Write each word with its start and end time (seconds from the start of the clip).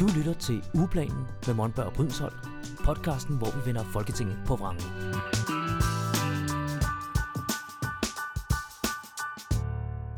Du 0.00 0.06
lytter 0.16 0.34
til 0.34 0.64
Ugeplanen 0.74 1.26
med 1.46 1.54
Monberg 1.54 1.86
og 1.86 1.92
Brydensholt, 1.92 2.34
podcasten, 2.84 3.36
hvor 3.36 3.46
vi 3.46 3.66
vender 3.66 3.84
Folketinget 3.92 4.36
på 4.46 4.56
vrangen. 4.56 4.82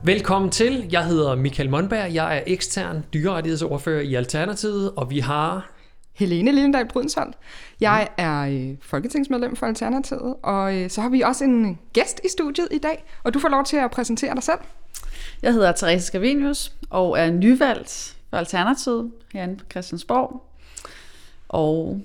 Velkommen 0.04 0.50
til. 0.50 0.88
Jeg 0.92 1.06
hedder 1.06 1.34
Michael 1.34 1.70
Monberg. 1.70 2.14
Jeg 2.14 2.36
er 2.36 2.42
ekstern 2.46 3.04
dyrerettighedsordfører 3.14 4.00
i 4.00 4.14
Alternativet, 4.14 4.92
og 4.96 5.10
vi 5.10 5.18
har... 5.18 5.70
Helene 6.12 6.52
Lillendal 6.52 6.88
Brydensholt. 6.88 7.34
Jeg 7.80 8.08
er 8.16 8.40
øh, 8.40 8.76
folketingsmedlem 8.82 9.56
for 9.56 9.66
Alternativet, 9.66 10.34
og 10.42 10.76
øh, 10.76 10.90
så 10.90 11.00
har 11.00 11.08
vi 11.08 11.20
også 11.20 11.44
en 11.44 11.78
gæst 11.92 12.20
i 12.24 12.28
studiet 12.28 12.68
i 12.70 12.78
dag, 12.78 13.04
og 13.24 13.34
du 13.34 13.38
får 13.38 13.48
lov 13.48 13.64
til 13.64 13.76
at 13.76 13.90
præsentere 13.90 14.34
dig 14.34 14.42
selv. 14.42 14.58
Jeg 15.42 15.52
hedder 15.52 15.72
Therese 15.72 16.06
Scavenius 16.06 16.72
og 16.90 17.18
er 17.18 17.30
nyvalgt 17.30 18.19
for 18.30 18.36
Alternativet 18.36 19.10
herinde 19.32 19.56
på 19.56 19.64
Christiansborg, 19.70 20.46
og 21.48 22.02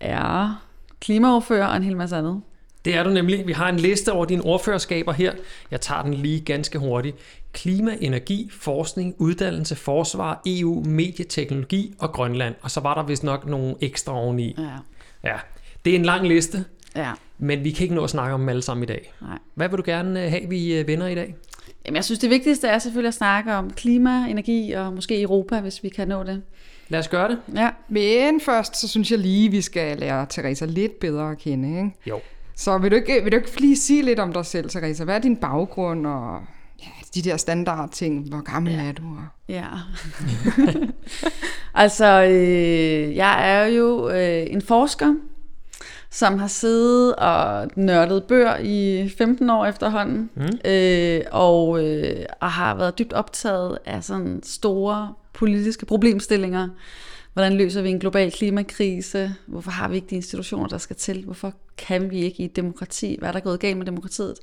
er 0.00 0.66
klimaoverfører 1.00 1.66
og 1.66 1.76
en 1.76 1.82
hel 1.82 1.96
masse 1.96 2.16
andet. 2.16 2.42
Det 2.84 2.94
er 2.94 3.02
du 3.02 3.10
nemlig. 3.10 3.46
Vi 3.46 3.52
har 3.52 3.68
en 3.68 3.76
liste 3.76 4.12
over 4.12 4.24
dine 4.24 4.42
ordførerskaber 4.42 5.12
her. 5.12 5.32
Jeg 5.70 5.80
tager 5.80 6.02
den 6.02 6.14
lige 6.14 6.40
ganske 6.40 6.78
hurtigt. 6.78 7.16
Klima, 7.52 7.96
energi, 8.00 8.50
forskning, 8.52 9.14
uddannelse, 9.18 9.76
forsvar, 9.76 10.42
EU, 10.46 10.84
medieteknologi 10.84 11.94
og 11.98 12.12
Grønland. 12.12 12.54
Og 12.62 12.70
så 12.70 12.80
var 12.80 12.94
der 12.94 13.02
vist 13.02 13.24
nok 13.24 13.46
nogle 13.46 13.74
ekstra 13.80 14.12
oveni. 14.12 14.54
Ja. 14.58 14.68
Ja, 15.24 15.36
det 15.84 15.90
er 15.90 15.98
en 15.98 16.04
lang 16.04 16.28
liste, 16.28 16.64
ja. 16.96 17.12
men 17.38 17.64
vi 17.64 17.70
kan 17.70 17.82
ikke 17.82 17.94
nå 17.94 18.04
at 18.04 18.10
snakke 18.10 18.34
om 18.34 18.40
dem 18.40 18.48
alle 18.48 18.62
sammen 18.62 18.82
i 18.82 18.86
dag. 18.86 19.12
Nej. 19.20 19.38
Hvad 19.54 19.68
vil 19.68 19.78
du 19.78 19.82
gerne 19.86 20.24
øh, 20.24 20.30
have, 20.30 20.48
vi 20.48 20.74
øh, 20.74 20.86
vender 20.86 21.06
i 21.06 21.14
dag? 21.14 21.34
Jamen, 21.86 21.96
jeg 21.96 22.04
synes, 22.04 22.18
det 22.18 22.30
vigtigste 22.30 22.68
er 22.68 22.78
selvfølgelig 22.78 23.08
at 23.08 23.14
snakke 23.14 23.54
om 23.54 23.70
klima, 23.70 24.26
energi 24.28 24.72
og 24.72 24.92
måske 24.92 25.22
Europa, 25.22 25.60
hvis 25.60 25.82
vi 25.82 25.88
kan 25.88 26.08
nå 26.08 26.22
det. 26.24 26.42
Lad 26.88 26.98
os 26.98 27.08
gøre 27.08 27.28
det. 27.28 27.38
Ja. 27.54 27.70
Men 27.88 28.40
først, 28.40 28.76
så 28.76 28.88
synes 28.88 29.10
jeg 29.10 29.18
lige, 29.18 29.50
vi 29.50 29.60
skal 29.60 29.98
lære 29.98 30.26
Teresa 30.30 30.64
lidt 30.64 31.00
bedre 31.00 31.30
at 31.30 31.38
kende. 31.38 31.68
Ikke? 31.68 31.90
Jo. 32.06 32.20
Så 32.56 32.78
vil 32.78 32.90
du, 32.90 32.96
ikke, 32.96 33.22
vil 33.22 33.32
du 33.32 33.36
ikke 33.36 33.60
lige 33.60 33.76
sige 33.76 34.02
lidt 34.02 34.18
om 34.18 34.32
dig 34.32 34.46
selv, 34.46 34.70
Teresa? 34.70 35.04
Hvad 35.04 35.14
er 35.14 35.18
din 35.18 35.36
baggrund 35.36 36.06
og 36.06 36.40
ja, 36.82 36.88
de 37.14 37.22
der 37.22 37.36
standardting? 37.36 38.28
Hvor 38.28 38.40
gammel 38.40 38.72
ja. 38.72 38.88
er 38.88 38.92
du? 38.92 39.02
Og... 39.02 39.24
Ja. 39.48 39.66
altså, 41.84 42.22
øh, 42.22 43.16
jeg 43.16 43.50
er 43.52 43.66
jo 43.66 44.10
øh, 44.10 44.46
en 44.50 44.62
forsker, 44.62 45.14
som 46.16 46.38
har 46.38 46.46
siddet 46.46 47.14
og 47.14 47.68
nørdet 47.74 48.24
bøger 48.24 48.56
i 48.58 49.08
15 49.18 49.50
år 49.50 49.66
efterhånden, 49.66 50.30
mm. 50.34 50.70
øh, 50.70 51.22
og, 51.32 51.84
øh, 51.84 52.24
og 52.40 52.50
har 52.52 52.74
været 52.74 52.98
dybt 52.98 53.12
optaget 53.12 53.78
af 53.84 54.04
sådan 54.04 54.40
store 54.42 55.14
politiske 55.32 55.86
problemstillinger. 55.86 56.68
Hvordan 57.32 57.52
løser 57.52 57.82
vi 57.82 57.90
en 57.90 57.98
global 57.98 58.32
klimakrise? 58.32 59.34
Hvorfor 59.46 59.70
har 59.70 59.88
vi 59.88 59.94
ikke 59.94 60.06
de 60.10 60.14
institutioner, 60.14 60.68
der 60.68 60.78
skal 60.78 60.96
til? 60.96 61.24
Hvorfor 61.24 61.52
kan 61.78 62.10
vi 62.10 62.18
ikke 62.18 62.42
i 62.42 62.44
et 62.44 62.56
demokrati? 62.56 63.16
Hvad 63.18 63.28
er 63.28 63.32
der 63.32 63.40
gået 63.40 63.60
galt 63.60 63.76
med 63.76 63.86
demokratiet? 63.86 64.34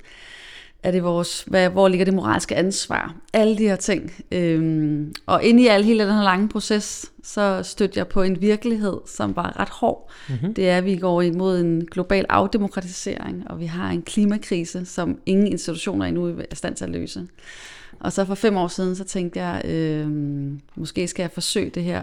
Er 0.84 0.90
det 0.90 1.04
vores, 1.04 1.42
hvad, 1.42 1.70
hvor 1.70 1.88
ligger 1.88 2.04
det 2.04 2.14
moralske 2.14 2.56
ansvar? 2.56 3.14
Alle 3.32 3.58
de 3.58 3.62
her 3.62 3.76
ting. 3.76 4.12
Øhm, 4.32 5.14
og 5.26 5.44
ind 5.44 5.60
i 5.60 5.66
al 5.66 5.84
hele 5.84 6.04
den 6.04 6.12
her 6.12 6.22
lange 6.22 6.48
proces, 6.48 7.12
så 7.22 7.60
stødte 7.62 7.98
jeg 7.98 8.08
på 8.08 8.22
en 8.22 8.40
virkelighed, 8.40 8.96
som 9.06 9.36
var 9.36 9.60
ret 9.60 9.68
hård. 9.68 10.10
Mm-hmm. 10.28 10.54
Det 10.54 10.70
er, 10.70 10.78
at 10.78 10.84
vi 10.84 10.96
går 10.96 11.22
imod 11.22 11.60
en 11.60 11.86
global 11.90 12.26
afdemokratisering, 12.28 13.50
og 13.50 13.60
vi 13.60 13.66
har 13.66 13.90
en 13.90 14.02
klimakrise, 14.02 14.84
som 14.84 15.18
ingen 15.26 15.46
institutioner 15.46 16.06
endnu 16.06 16.26
er 16.26 16.42
i 16.52 16.54
stand 16.54 16.76
til 16.76 16.84
at 16.84 16.90
løse. 16.90 17.26
Og 18.00 18.12
så 18.12 18.24
for 18.24 18.34
fem 18.34 18.56
år 18.56 18.68
siden, 18.68 18.96
så 18.96 19.04
tænkte 19.04 19.40
jeg, 19.42 19.62
øh, 19.64 20.08
måske 20.74 21.08
skal 21.08 21.22
jeg 21.22 21.30
forsøge 21.30 21.70
det 21.70 21.82
her 21.82 22.02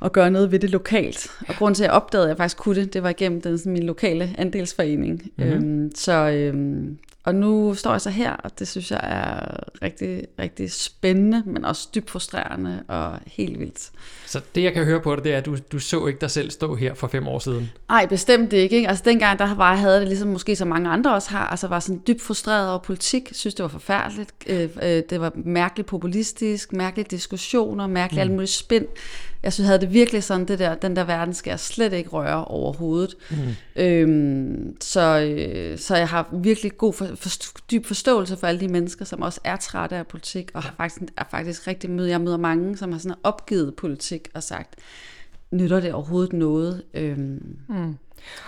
og 0.00 0.12
gøre 0.12 0.30
noget 0.30 0.52
ved 0.52 0.58
det 0.58 0.70
lokalt. 0.70 1.30
Og 1.48 1.54
grund 1.54 1.74
til, 1.74 1.82
at 1.82 1.86
jeg 1.86 1.94
opdagede, 1.94 2.26
at 2.26 2.28
jeg 2.28 2.36
faktisk 2.36 2.56
kunne 2.56 2.80
det, 2.80 2.94
det 2.94 3.02
var 3.02 3.08
igennem 3.08 3.40
den, 3.40 3.58
sådan, 3.58 3.72
min 3.72 3.82
lokale 3.82 4.34
andelsforening. 4.38 5.22
Mm-hmm. 5.36 5.52
Øhm, 5.52 5.90
så, 5.94 6.12
øhm, 6.12 6.98
og 7.26 7.34
nu 7.34 7.74
står 7.74 7.92
jeg 7.92 8.00
så 8.00 8.10
her, 8.10 8.32
og 8.32 8.58
det 8.58 8.68
synes 8.68 8.90
jeg 8.90 9.00
er 9.02 9.56
rigtig, 9.82 10.22
rigtig 10.38 10.72
spændende, 10.72 11.42
men 11.46 11.64
også 11.64 11.88
dybt 11.94 12.10
frustrerende 12.10 12.82
og 12.88 13.18
helt 13.26 13.58
vildt. 13.58 13.90
Så 14.26 14.40
det, 14.54 14.62
jeg 14.62 14.72
kan 14.72 14.84
høre 14.84 15.00
på 15.00 15.16
dig, 15.16 15.24
det 15.24 15.32
er, 15.34 15.38
at 15.38 15.46
du, 15.46 15.56
du 15.72 15.78
så 15.78 16.06
ikke 16.06 16.20
dig 16.20 16.30
selv 16.30 16.50
stå 16.50 16.74
her 16.74 16.94
for 16.94 17.06
fem 17.06 17.28
år 17.28 17.38
siden? 17.38 17.70
Nej, 17.88 18.06
bestemt 18.06 18.52
ikke. 18.52 18.76
ikke? 18.76 18.88
Altså 18.88 19.04
dengang, 19.06 19.38
der 19.38 19.54
var, 19.54 19.70
jeg 19.70 19.80
havde 19.80 20.00
det 20.00 20.08
ligesom 20.08 20.28
måske 20.28 20.56
som 20.56 20.68
mange 20.68 20.90
andre 20.90 21.14
også 21.14 21.30
har, 21.30 21.46
altså 21.46 21.68
var 21.68 21.80
sådan 21.80 22.02
dybt 22.06 22.22
frustreret 22.22 22.70
over 22.70 22.78
politik, 22.78 23.28
synes 23.32 23.54
det 23.54 23.62
var 23.62 23.68
forfærdeligt. 23.68 24.30
Øh, 24.46 24.68
øh, 24.82 25.02
det 25.10 25.20
var 25.20 25.32
mærkeligt 25.34 25.88
populistisk, 25.88 26.72
mærkelige 26.72 27.06
diskussioner, 27.10 27.86
mærkeligt 27.86 28.18
mm. 28.18 28.28
alt 28.28 28.32
muligt 28.32 28.50
spænd. 28.50 28.86
Jeg 29.46 29.52
synes, 29.52 29.64
jeg 29.64 29.68
havde 29.68 29.80
det 29.80 29.92
virkelig 29.92 30.24
sådan, 30.24 30.48
det 30.48 30.58
der, 30.58 30.74
den 30.74 30.96
der 30.96 31.04
verden 31.04 31.34
skal 31.34 31.50
jeg 31.50 31.60
slet 31.60 31.92
ikke 31.92 32.10
røre 32.10 32.44
overhovedet. 32.44 33.14
Mm. 33.30 33.36
Øhm, 33.82 34.76
så, 34.80 35.20
øh, 35.20 35.78
så 35.78 35.96
jeg 35.96 36.08
har 36.08 36.28
virkelig 36.32 36.76
god 36.78 36.92
for, 36.92 37.06
for, 37.14 37.30
dyb 37.70 37.86
forståelse 37.86 38.36
for 38.36 38.46
alle 38.46 38.60
de 38.60 38.68
mennesker, 38.68 39.04
som 39.04 39.22
også 39.22 39.40
er 39.44 39.56
trætte 39.56 39.96
af 39.96 40.06
politik, 40.06 40.50
og 40.54 40.62
har 40.62 40.74
faktisk, 40.76 41.02
er 41.16 41.24
faktisk 41.30 41.66
rigtig 41.66 41.90
møde. 41.90 42.10
Jeg 42.10 42.20
møder 42.20 42.36
mange, 42.36 42.76
som 42.76 42.92
har 42.92 42.98
sådan 42.98 43.16
opgivet 43.22 43.74
politik 43.76 44.28
og 44.34 44.42
sagt, 44.42 44.74
nytter 45.50 45.80
det 45.80 45.92
overhovedet 45.92 46.32
noget? 46.32 46.82
Øhm, 46.94 47.58
mm. 47.68 47.96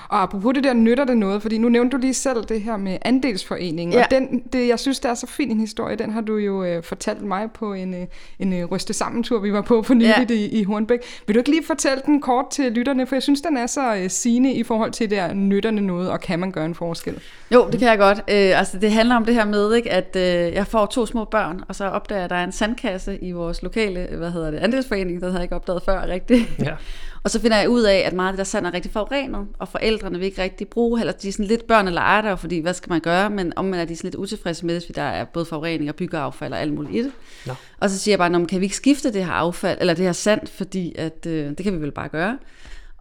Og 0.09 0.23
apropos 0.23 0.55
det 0.55 0.65
der, 0.65 0.73
nytter 0.73 1.05
det 1.05 1.17
noget? 1.17 1.43
Fordi 1.43 1.59
nu 1.59 1.69
nævnte 1.69 1.97
du 1.97 2.01
lige 2.01 2.15
selv 2.15 2.45
det 2.45 2.63
her 2.63 2.77
med 2.77 2.99
andelsforeningen, 3.03 3.93
ja. 3.93 4.05
og 4.05 4.11
den, 4.11 4.43
det, 4.53 4.69
jeg 4.69 4.79
synes, 4.79 5.01
det 5.01 5.11
er 5.11 5.15
så 5.15 5.27
fin 5.27 5.51
en 5.51 5.61
historie, 5.61 5.97
den 5.97 6.11
har 6.13 6.21
du 6.21 6.37
jo 6.37 6.65
øh, 6.65 6.83
fortalt 6.83 7.23
mig 7.23 7.51
på 7.51 7.73
en, 7.73 7.95
øh, 7.95 8.07
en 8.39 8.53
øh, 8.53 8.65
ryste 8.65 8.93
sammentur, 8.93 9.39
vi 9.39 9.53
var 9.53 9.61
på 9.61 9.83
for 9.83 9.95
nyligt 9.95 10.31
ja. 10.31 10.35
i, 10.35 10.49
i 10.49 10.65
Hornbæk. 10.65 11.01
Vil 11.27 11.35
du 11.35 11.41
ikke 11.41 11.51
lige 11.51 11.67
fortælle 11.67 12.03
den 12.07 12.21
kort 12.21 12.51
til 12.51 12.73
lytterne, 12.73 13.07
for 13.07 13.15
jeg 13.15 13.23
synes, 13.23 13.41
den 13.41 13.57
er 13.57 13.67
så 13.67 13.95
øh, 13.95 14.11
sigende 14.11 14.53
i 14.53 14.63
forhold 14.63 14.93
til 14.93 15.11
det 15.11 15.19
der, 15.19 15.35
nytter 15.35 15.71
det 15.71 15.83
noget, 15.83 16.11
og 16.11 16.21
kan 16.21 16.39
man 16.39 16.53
gøre 16.53 16.65
en 16.65 16.75
forskel? 16.75 17.21
Jo, 17.51 17.69
det 17.73 17.79
kan 17.79 17.89
jeg 17.89 17.99
godt. 17.99 18.19
Øh, 18.19 18.59
altså, 18.59 18.79
det 18.79 18.93
handler 18.93 19.17
om 19.17 19.25
det 19.25 19.35
her 19.35 19.45
med, 19.45 19.75
ikke, 19.75 19.91
at 19.91 20.17
øh, 20.17 20.23
jeg 20.55 20.67
får 20.67 20.87
to 20.87 21.07
små 21.07 21.25
børn, 21.25 21.65
og 21.69 21.75
så 21.75 21.85
opdager 21.85 22.19
jeg, 22.19 22.25
at 22.25 22.31
der 22.31 22.37
er 22.37 22.45
en 22.45 22.53
sandkasse 22.53 23.19
i 23.19 23.33
vores 23.33 23.63
lokale, 23.63 24.09
hvad 24.17 24.31
hedder 24.31 24.51
det, 24.51 24.59
andelsforening, 24.59 25.21
den 25.21 25.23
havde 25.23 25.35
jeg 25.35 25.43
ikke 25.43 25.55
opdaget 25.55 25.83
før 25.83 26.07
rigtigt. 26.09 26.49
Ja. 26.59 26.75
Og 27.29 27.33
så 27.33 27.41
finder 27.41 27.57
jeg 27.57 27.69
ud 27.69 27.83
af, 27.83 27.97
at 27.97 28.13
meget 28.13 28.29
af 28.29 28.33
det 28.33 28.39
der 28.39 28.45
sand 28.45 28.67
er 28.67 28.75
rigtig 28.75 28.93
forurenet, 28.93 29.47
og 29.59 29.69
forældrene 29.69 30.19
vil 30.19 30.27
ikke 30.27 30.43
rigtig 30.43 30.69
bruge, 30.69 31.01
eller 31.01 31.13
de 31.13 31.29
er 31.29 31.33
sådan 31.33 31.47
lidt 31.47 31.67
børn 31.67 31.89
leger 31.89 32.23
der, 32.23 32.37
fordi 32.37 32.59
hvad 32.59 32.75
skal 32.75 32.91
man 32.91 33.01
gøre, 33.01 33.31
men 33.31 33.53
om 33.57 33.65
man 33.65 33.81
er 33.81 33.85
de 33.85 33.97
sådan 33.97 34.09
lidt 34.09 34.15
utilfredse 34.15 34.67
med, 34.67 34.75
hvis 34.75 34.97
der 34.97 35.03
er 35.03 35.25
både 35.25 35.45
forurening 35.45 35.91
og 35.91 35.97
byggeaffald 35.97 36.53
og 36.53 36.61
alt 36.61 36.73
muligt 36.73 36.95
i 36.95 37.03
det. 37.03 37.13
Nå. 37.47 37.53
Og 37.81 37.91
så 37.91 37.99
siger 37.99 38.13
jeg 38.13 38.19
bare, 38.19 38.47
kan 38.47 38.61
vi 38.61 38.65
ikke 38.65 38.77
skifte 38.77 39.13
det 39.13 39.25
her 39.25 39.33
affald, 39.33 39.79
eller 39.81 39.95
det 39.95 40.05
her 40.05 40.13
sand, 40.13 40.47
fordi 40.47 40.95
at, 40.99 41.27
øh, 41.27 41.49
det 41.49 41.65
kan 41.65 41.73
vi 41.73 41.83
vel 41.83 41.91
bare 41.91 42.09
gøre. 42.09 42.39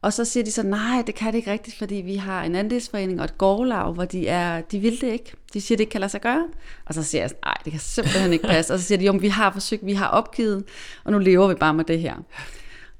Og 0.02 0.14
så 0.14 0.26
siger 0.26 0.44
de 0.44 0.52
så, 0.52 0.64
nej, 0.64 1.04
det 1.08 1.16
kan 1.16 1.28
det 1.28 1.36
ikke 1.36 1.52
rigtigt, 1.52 1.78
fordi 1.78 1.96
vi 1.96 2.16
har 2.16 2.44
en 2.44 2.56
andelsforening 2.56 3.20
og 3.20 3.26
et 3.26 3.38
gårdlav, 3.38 3.94
hvor 3.94 4.06
de 4.06 4.28
er, 4.28 4.62
de 4.62 4.80
vil 4.80 5.02
det 5.02 5.08
ikke. 5.08 5.34
De 5.54 5.62
siger, 5.62 5.76
det 5.78 5.82
ikke 5.82 5.92
kan 5.92 6.02
lade 6.02 6.12
sig 6.12 6.22
gøre. 6.22 6.48
Og 6.86 6.94
så 6.94 7.04
siger 7.04 7.22
jeg, 7.22 7.32
nej, 7.46 7.56
det 7.66 7.72
kan 7.72 7.82
simpelthen 7.82 8.34
ikke 8.34 8.48
passe. 8.48 8.74
Og 8.74 8.80
så 8.80 8.86
siger 8.86 8.98
de, 8.98 9.06
jo, 9.06 9.18
vi 9.22 9.28
har 9.28 9.52
forsøgt, 9.52 9.86
vi 9.86 9.94
har 9.94 10.08
opgivet, 10.08 10.64
og 11.04 11.12
nu 11.12 11.18
lever 11.20 11.48
vi 11.48 11.56
bare 11.56 11.74
med 11.74 11.84
det 11.84 12.00
her. 12.00 12.16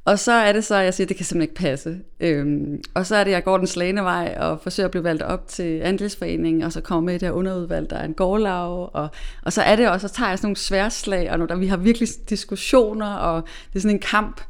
Og 0.08 0.20
så 0.20 0.32
er 0.32 0.52
det 0.52 0.64
så, 0.64 0.76
at 0.76 0.86
jeg 0.86 0.94
siger, 0.94 1.06
at 1.06 1.10
det 1.10 1.18
kan 1.18 1.26
simpelthen 1.26 1.50
ikke 1.52 1.70
passe. 1.70 2.00
Øhm, 2.20 2.84
og 2.94 3.06
så 3.06 3.16
er 3.16 3.24
det, 3.24 3.32
at 3.32 3.36
jeg 3.36 3.44
går 3.44 3.58
den 3.58 3.68
slagende 3.68 4.02
vej 4.02 4.38
og 4.40 4.60
forsøger 4.62 4.88
at 4.88 4.92
blive 4.92 5.04
valgt 5.04 5.24
op 5.24 5.48
til 5.48 5.82
andelsforeningen, 5.82 6.64
og 6.64 6.74
så 6.74 6.82
kommer 6.82 7.06
med 7.06 7.14
i 7.14 7.18
det 7.18 7.28
her 7.28 7.32
underudvalg, 7.32 7.90
der 7.90 7.96
er 7.96 8.06
en 8.06 8.14
gårdlav, 8.14 8.90
og, 8.94 9.10
og 9.44 9.54
så 9.54 9.62
er 9.62 9.76
det 9.76 9.90
også, 9.90 10.08
så 10.08 10.14
tager 10.14 10.30
jeg 10.30 10.38
sådan 10.38 10.46
nogle 10.46 10.56
sværslag, 10.56 11.32
og 11.32 11.40
når 11.40 11.46
der, 11.46 11.56
vi 11.56 11.68
har 11.68 11.78
virkelig 11.78 12.10
diskussioner, 12.30 13.14
og 13.14 13.44
det 13.74 13.76
er 13.76 13.82
sådan 13.82 13.96
en 13.96 14.02
kamp. 14.02 14.42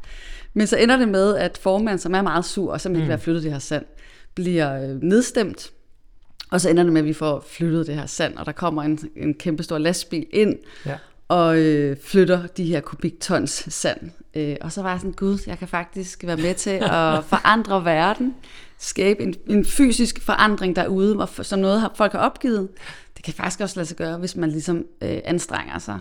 Men 0.53 0.67
så 0.67 0.77
ender 0.77 0.97
det 0.97 1.07
med, 1.07 1.35
at 1.35 1.57
formanden, 1.57 1.99
som 1.99 2.15
er 2.15 2.21
meget 2.21 2.45
sur, 2.45 2.71
og 2.71 2.81
som 2.81 2.91
ikke 2.91 2.99
mm. 2.99 3.07
vil 3.07 3.11
have 3.11 3.19
flyttet 3.19 3.43
det 3.43 3.51
her 3.51 3.59
sand, 3.59 3.85
bliver 4.35 4.83
øh, 4.83 5.01
nedstemt. 5.03 5.71
Og 6.51 6.61
så 6.61 6.69
ender 6.69 6.83
det 6.83 6.93
med, 6.93 7.01
at 7.01 7.07
vi 7.07 7.13
får 7.13 7.45
flyttet 7.49 7.87
det 7.87 7.95
her 7.95 8.05
sand, 8.05 8.37
og 8.37 8.45
der 8.45 8.51
kommer 8.51 8.83
en, 8.83 8.99
en 9.15 9.33
kæmpe 9.33 9.63
stor 9.63 9.77
lastbil 9.77 10.25
ind, 10.31 10.55
ja 10.85 10.97
og 11.27 11.57
øh, 11.57 11.97
flytter 12.03 12.47
de 12.47 12.65
her 12.65 12.81
kubiktons 12.81 13.65
sand. 13.69 14.11
Øh, 14.35 14.55
og 14.61 14.71
så 14.71 14.81
var 14.81 14.89
jeg 14.89 14.99
sådan, 14.99 15.13
gud, 15.13 15.39
jeg 15.47 15.59
kan 15.59 15.67
faktisk 15.67 16.23
være 16.23 16.37
med 16.37 16.53
til 16.53 16.69
at 16.69 17.23
forandre 17.33 17.85
verden, 17.85 18.35
skabe 18.77 19.23
en, 19.23 19.35
en 19.47 19.65
fysisk 19.65 20.21
forandring 20.21 20.75
derude, 20.75 21.15
hvor, 21.15 21.43
som 21.43 21.59
noget 21.59 21.89
folk 21.95 22.11
har 22.11 22.19
opgivet. 22.19 22.67
Det 23.17 23.25
kan 23.25 23.33
faktisk 23.33 23.59
også 23.59 23.75
lade 23.75 23.87
sig 23.87 23.97
gøre, 23.97 24.17
hvis 24.17 24.35
man 24.35 24.49
ligesom 24.51 24.85
øh, 25.01 25.19
anstrenger 25.25 25.79
sig. 25.79 25.99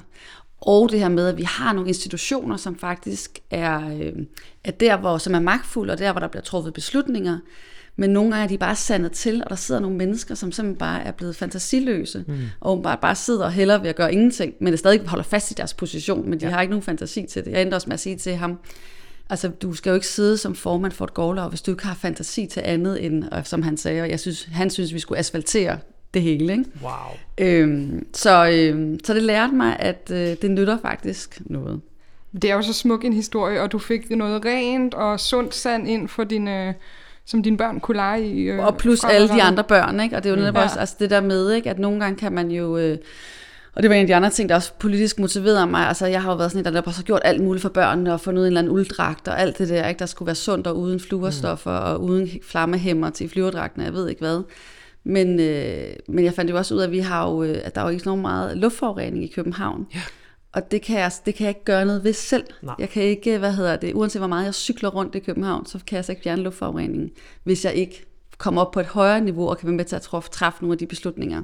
Og 0.60 0.90
det 0.90 1.00
her 1.00 1.08
med, 1.08 1.28
at 1.28 1.36
vi 1.36 1.42
har 1.42 1.72
nogle 1.72 1.88
institutioner, 1.88 2.56
som 2.56 2.78
faktisk 2.78 3.38
er, 3.50 3.88
øh, 3.88 4.12
er 4.64 4.70
der, 4.70 4.96
hvor, 4.96 5.18
som 5.18 5.34
er 5.34 5.40
magtfulde, 5.40 5.92
og 5.92 5.98
der, 5.98 6.12
hvor 6.12 6.20
der 6.20 6.28
bliver 6.28 6.42
truffet 6.42 6.74
beslutninger, 6.74 7.38
men 7.96 8.10
nogle 8.10 8.30
gange 8.30 8.44
er 8.44 8.48
de 8.48 8.58
bare 8.58 8.76
sandet 8.76 9.12
til, 9.12 9.42
og 9.44 9.50
der 9.50 9.56
sidder 9.56 9.80
nogle 9.80 9.96
mennesker, 9.96 10.34
som 10.34 10.52
simpelthen 10.52 10.78
bare 10.78 11.02
er 11.02 11.12
blevet 11.12 11.36
fantasiløse, 11.36 12.24
mm. 12.28 12.34
og 12.60 12.82
bare, 12.82 12.98
bare 13.02 13.14
sidder 13.14 13.44
og 13.44 13.52
hælder 13.52 13.78
ved 13.78 13.88
at 13.88 13.96
gøre 13.96 14.12
ingenting, 14.12 14.54
men 14.60 14.70
det 14.70 14.78
stadig 14.78 15.00
holder 15.06 15.24
fast 15.24 15.50
i 15.50 15.54
deres 15.54 15.74
position, 15.74 16.30
men 16.30 16.40
de 16.40 16.46
ja. 16.46 16.52
har 16.52 16.60
ikke 16.60 16.70
nogen 16.70 16.82
fantasi 16.82 17.26
til 17.26 17.44
det. 17.44 17.50
Jeg 17.50 17.62
endte 17.62 17.74
også 17.74 17.88
med 17.88 17.94
at 17.94 18.00
sige 18.00 18.16
til 18.16 18.36
ham, 18.36 18.58
altså 19.30 19.48
du 19.48 19.74
skal 19.74 19.90
jo 19.90 19.94
ikke 19.94 20.06
sidde 20.06 20.38
som 20.38 20.54
formand 20.54 20.92
for 20.92 21.04
et 21.04 21.14
gårdlag, 21.14 21.48
hvis 21.48 21.62
du 21.62 21.70
ikke 21.70 21.86
har 21.86 21.94
fantasi 21.94 22.46
til 22.46 22.62
andet 22.64 23.04
end, 23.04 23.24
som 23.44 23.62
han 23.62 23.76
sagde, 23.76 24.02
og 24.02 24.10
jeg 24.10 24.20
synes, 24.20 24.44
han 24.44 24.70
synes, 24.70 24.94
vi 24.94 24.98
skulle 24.98 25.18
asfaltere 25.18 25.78
det 26.14 26.22
hele. 26.22 26.52
Ikke? 26.52 26.64
Wow. 26.82 26.92
Øhm, 27.38 28.06
så, 28.12 28.50
øhm, 28.50 28.98
så 29.04 29.14
det 29.14 29.22
lærte 29.22 29.54
mig, 29.54 29.76
at 29.78 30.10
øh, 30.12 30.36
det 30.42 30.50
nytter 30.50 30.78
faktisk 30.82 31.40
noget. 31.44 31.80
Det 32.42 32.50
er 32.50 32.54
jo 32.54 32.62
så 32.62 32.72
smuk 32.72 33.04
en 33.04 33.12
historie, 33.12 33.62
og 33.62 33.72
du 33.72 33.78
fik 33.78 34.10
noget 34.10 34.44
rent 34.44 34.94
og 34.94 35.20
sundt 35.20 35.54
sand 35.54 35.88
ind 35.88 36.08
for 36.08 36.24
dine 36.24 36.74
som 37.26 37.42
dine 37.42 37.56
børn 37.56 37.80
kunne 37.80 37.96
lege 37.96 38.28
i. 38.28 38.42
Øh, 38.42 38.66
og 38.66 38.76
plus 38.76 39.04
alle 39.04 39.28
de 39.28 39.42
andre 39.42 39.64
børn, 39.64 40.00
ikke? 40.00 40.16
Og 40.16 40.24
det 40.24 40.30
er 40.30 40.34
jo 40.34 40.40
netop 40.40 40.54
ja. 40.54 40.62
også 40.62 40.78
altså 40.78 40.96
det 40.98 41.10
der 41.10 41.20
med, 41.20 41.52
ikke? 41.52 41.70
at 41.70 41.78
nogle 41.78 42.00
gange 42.00 42.18
kan 42.18 42.32
man 42.32 42.50
jo... 42.50 42.76
Øh, 42.76 42.98
og 43.74 43.82
det 43.82 43.90
var 43.90 43.96
en 43.96 44.00
af 44.00 44.06
de 44.06 44.14
andre 44.14 44.30
ting, 44.30 44.48
der 44.48 44.54
også 44.54 44.72
politisk 44.78 45.18
motiverede 45.18 45.66
mig. 45.66 45.86
Altså, 45.86 46.06
jeg 46.06 46.22
har 46.22 46.30
jo 46.30 46.36
været 46.36 46.50
sådan 46.50 46.66
en, 46.66 46.74
der 46.74 46.90
har 46.90 47.02
gjort 47.02 47.22
alt 47.24 47.42
muligt 47.42 47.62
for 47.62 47.68
børnene, 47.68 48.12
og 48.12 48.20
fundet 48.20 48.42
en 48.42 48.46
eller 48.46 48.60
anden 48.60 48.72
ulddragt, 48.72 49.28
og 49.28 49.40
alt 49.40 49.58
det 49.58 49.68
der, 49.68 49.88
ikke? 49.88 49.98
der 49.98 50.06
skulle 50.06 50.26
være 50.26 50.34
sundt 50.34 50.66
og 50.66 50.78
uden 50.78 51.00
fluorstoffer, 51.00 51.80
mm. 51.80 51.86
og 51.86 52.02
uden 52.02 52.28
flammehæmmer 52.42 53.10
til 53.10 53.28
flyverdragten, 53.28 53.82
jeg 53.82 53.92
ved 53.92 54.08
ikke 54.08 54.20
hvad. 54.20 54.42
Men, 55.04 55.40
øh, 55.40 55.92
men 56.08 56.24
jeg 56.24 56.34
fandt 56.34 56.50
jo 56.50 56.56
også 56.56 56.74
ud 56.74 56.80
af, 56.80 56.84
at 56.84 56.92
vi 56.92 56.98
har 56.98 57.30
jo, 57.30 57.42
øh, 57.42 57.58
at 57.64 57.74
der 57.74 57.80
er 57.80 57.84
jo 57.84 57.90
ikke 57.90 58.04
så 58.04 58.16
meget 58.16 58.56
luftforurening 58.56 59.24
i 59.24 59.32
København. 59.34 59.86
Ja. 59.94 60.00
Og 60.52 60.70
det 60.70 60.82
kan, 60.82 60.98
jeg, 60.98 61.12
det 61.26 61.34
kan 61.34 61.44
jeg 61.44 61.50
ikke 61.50 61.64
gøre 61.64 61.84
noget 61.84 62.04
ved 62.04 62.12
selv. 62.12 62.44
Nej. 62.62 62.74
Jeg 62.78 62.88
kan 62.88 63.02
ikke, 63.02 63.38
hvad 63.38 63.52
hedder 63.52 63.76
det, 63.76 63.94
uanset 63.94 64.20
hvor 64.20 64.28
meget 64.28 64.44
jeg 64.44 64.54
cykler 64.54 64.88
rundt 64.88 65.14
i 65.14 65.18
København, 65.18 65.66
så 65.66 65.78
kan 65.86 65.96
jeg 65.96 66.04
så 66.04 66.12
ikke 66.12 66.22
fjerne 66.22 66.42
luftforureningen, 66.42 67.10
hvis 67.44 67.64
jeg 67.64 67.74
ikke 67.74 68.06
kommer 68.38 68.60
op 68.60 68.70
på 68.70 68.80
et 68.80 68.86
højere 68.86 69.20
niveau 69.20 69.48
og 69.48 69.58
kan 69.58 69.66
være 69.66 69.76
med 69.76 69.84
til 69.84 69.96
at 69.96 70.02
træffe, 70.02 70.30
træffe 70.30 70.62
nogle 70.62 70.72
af 70.72 70.78
de 70.78 70.86
beslutninger. 70.86 71.42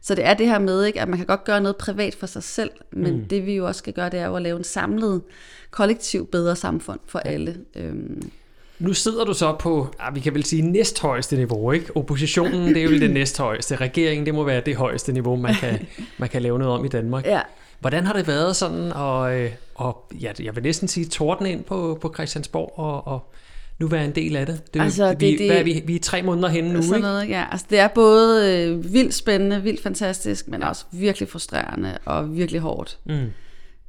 Så 0.00 0.14
det 0.14 0.24
er 0.24 0.34
det 0.34 0.46
her 0.46 0.58
med, 0.58 0.84
ikke, 0.84 1.00
at 1.00 1.08
man 1.08 1.18
kan 1.18 1.26
godt 1.26 1.44
gøre 1.44 1.60
noget 1.60 1.76
privat 1.76 2.14
for 2.14 2.26
sig 2.26 2.42
selv, 2.42 2.70
men 2.92 3.16
mm. 3.16 3.24
det 3.24 3.46
vi 3.46 3.54
jo 3.54 3.66
også 3.66 3.78
skal 3.78 3.92
gøre, 3.92 4.10
det 4.10 4.20
er 4.20 4.26
jo 4.26 4.36
at 4.36 4.42
lave 4.42 4.58
en 4.58 4.64
samlet, 4.64 5.22
kollektiv 5.70 6.26
bedre 6.26 6.56
samfund 6.56 7.00
for 7.06 7.22
ja. 7.24 7.30
alle. 7.30 7.56
Øhm. 7.76 8.30
Nu 8.78 8.92
sidder 8.92 9.24
du 9.24 9.34
så 9.34 9.56
på, 9.60 9.88
ja, 10.00 10.10
vi 10.10 10.20
kan 10.20 10.34
vel 10.34 10.44
sige, 10.44 10.62
næsthøjeste 10.62 11.36
niveau, 11.36 11.72
ikke? 11.72 11.96
Oppositionen, 11.96 12.68
det 12.68 12.76
er 12.76 12.82
jo 12.82 12.90
det 12.90 13.10
næsthøjeste. 13.10 13.76
Regeringen, 13.76 14.26
det 14.26 14.34
må 14.34 14.44
være 14.44 14.62
det 14.66 14.76
højeste 14.76 15.12
niveau, 15.12 15.36
man 15.36 15.54
kan, 15.54 15.86
man 16.18 16.28
kan 16.28 16.42
lave 16.42 16.58
noget 16.58 16.74
om 16.78 16.84
i 16.84 16.88
Danmark. 16.88 17.26
Ja. 17.26 17.40
Hvordan 17.84 18.06
har 18.06 18.12
det 18.12 18.26
været 18.26 18.56
sådan, 18.56 18.92
og, 18.92 19.40
øh, 19.40 19.50
og 19.74 20.12
ja, 20.20 20.32
jeg 20.42 20.54
vil 20.54 20.62
næsten 20.62 20.88
sige, 20.88 21.06
torden 21.06 21.46
ind 21.46 21.64
på, 21.64 21.98
på 22.00 22.12
Christiansborg 22.14 22.78
og, 22.78 23.06
og 23.06 23.32
nu 23.78 23.86
være 23.86 24.04
en 24.04 24.14
del 24.14 24.36
af 24.36 24.46
det? 24.46 24.74
det 24.74 24.80
altså, 24.80 25.16
vi, 25.18 25.36
det, 25.36 25.46
hvad 25.48 25.58
er 25.58 25.62
vi, 25.62 25.82
vi 25.86 25.94
er 25.94 26.00
tre 26.00 26.22
måneder 26.22 26.48
henne 26.48 26.72
nu, 26.72 26.82
sådan 26.82 26.94
ikke? 26.94 27.08
Noget, 27.08 27.28
ja. 27.28 27.44
altså, 27.50 27.66
det 27.70 27.78
er 27.78 27.88
både 27.88 28.52
øh, 28.52 28.92
vildt 28.92 29.14
spændende, 29.14 29.62
vildt 29.62 29.82
fantastisk, 29.82 30.48
men 30.48 30.62
også 30.62 30.84
virkelig 30.92 31.28
frustrerende 31.28 31.98
og 32.04 32.36
virkelig 32.36 32.60
hårdt. 32.60 32.98
Mm. 33.04 33.26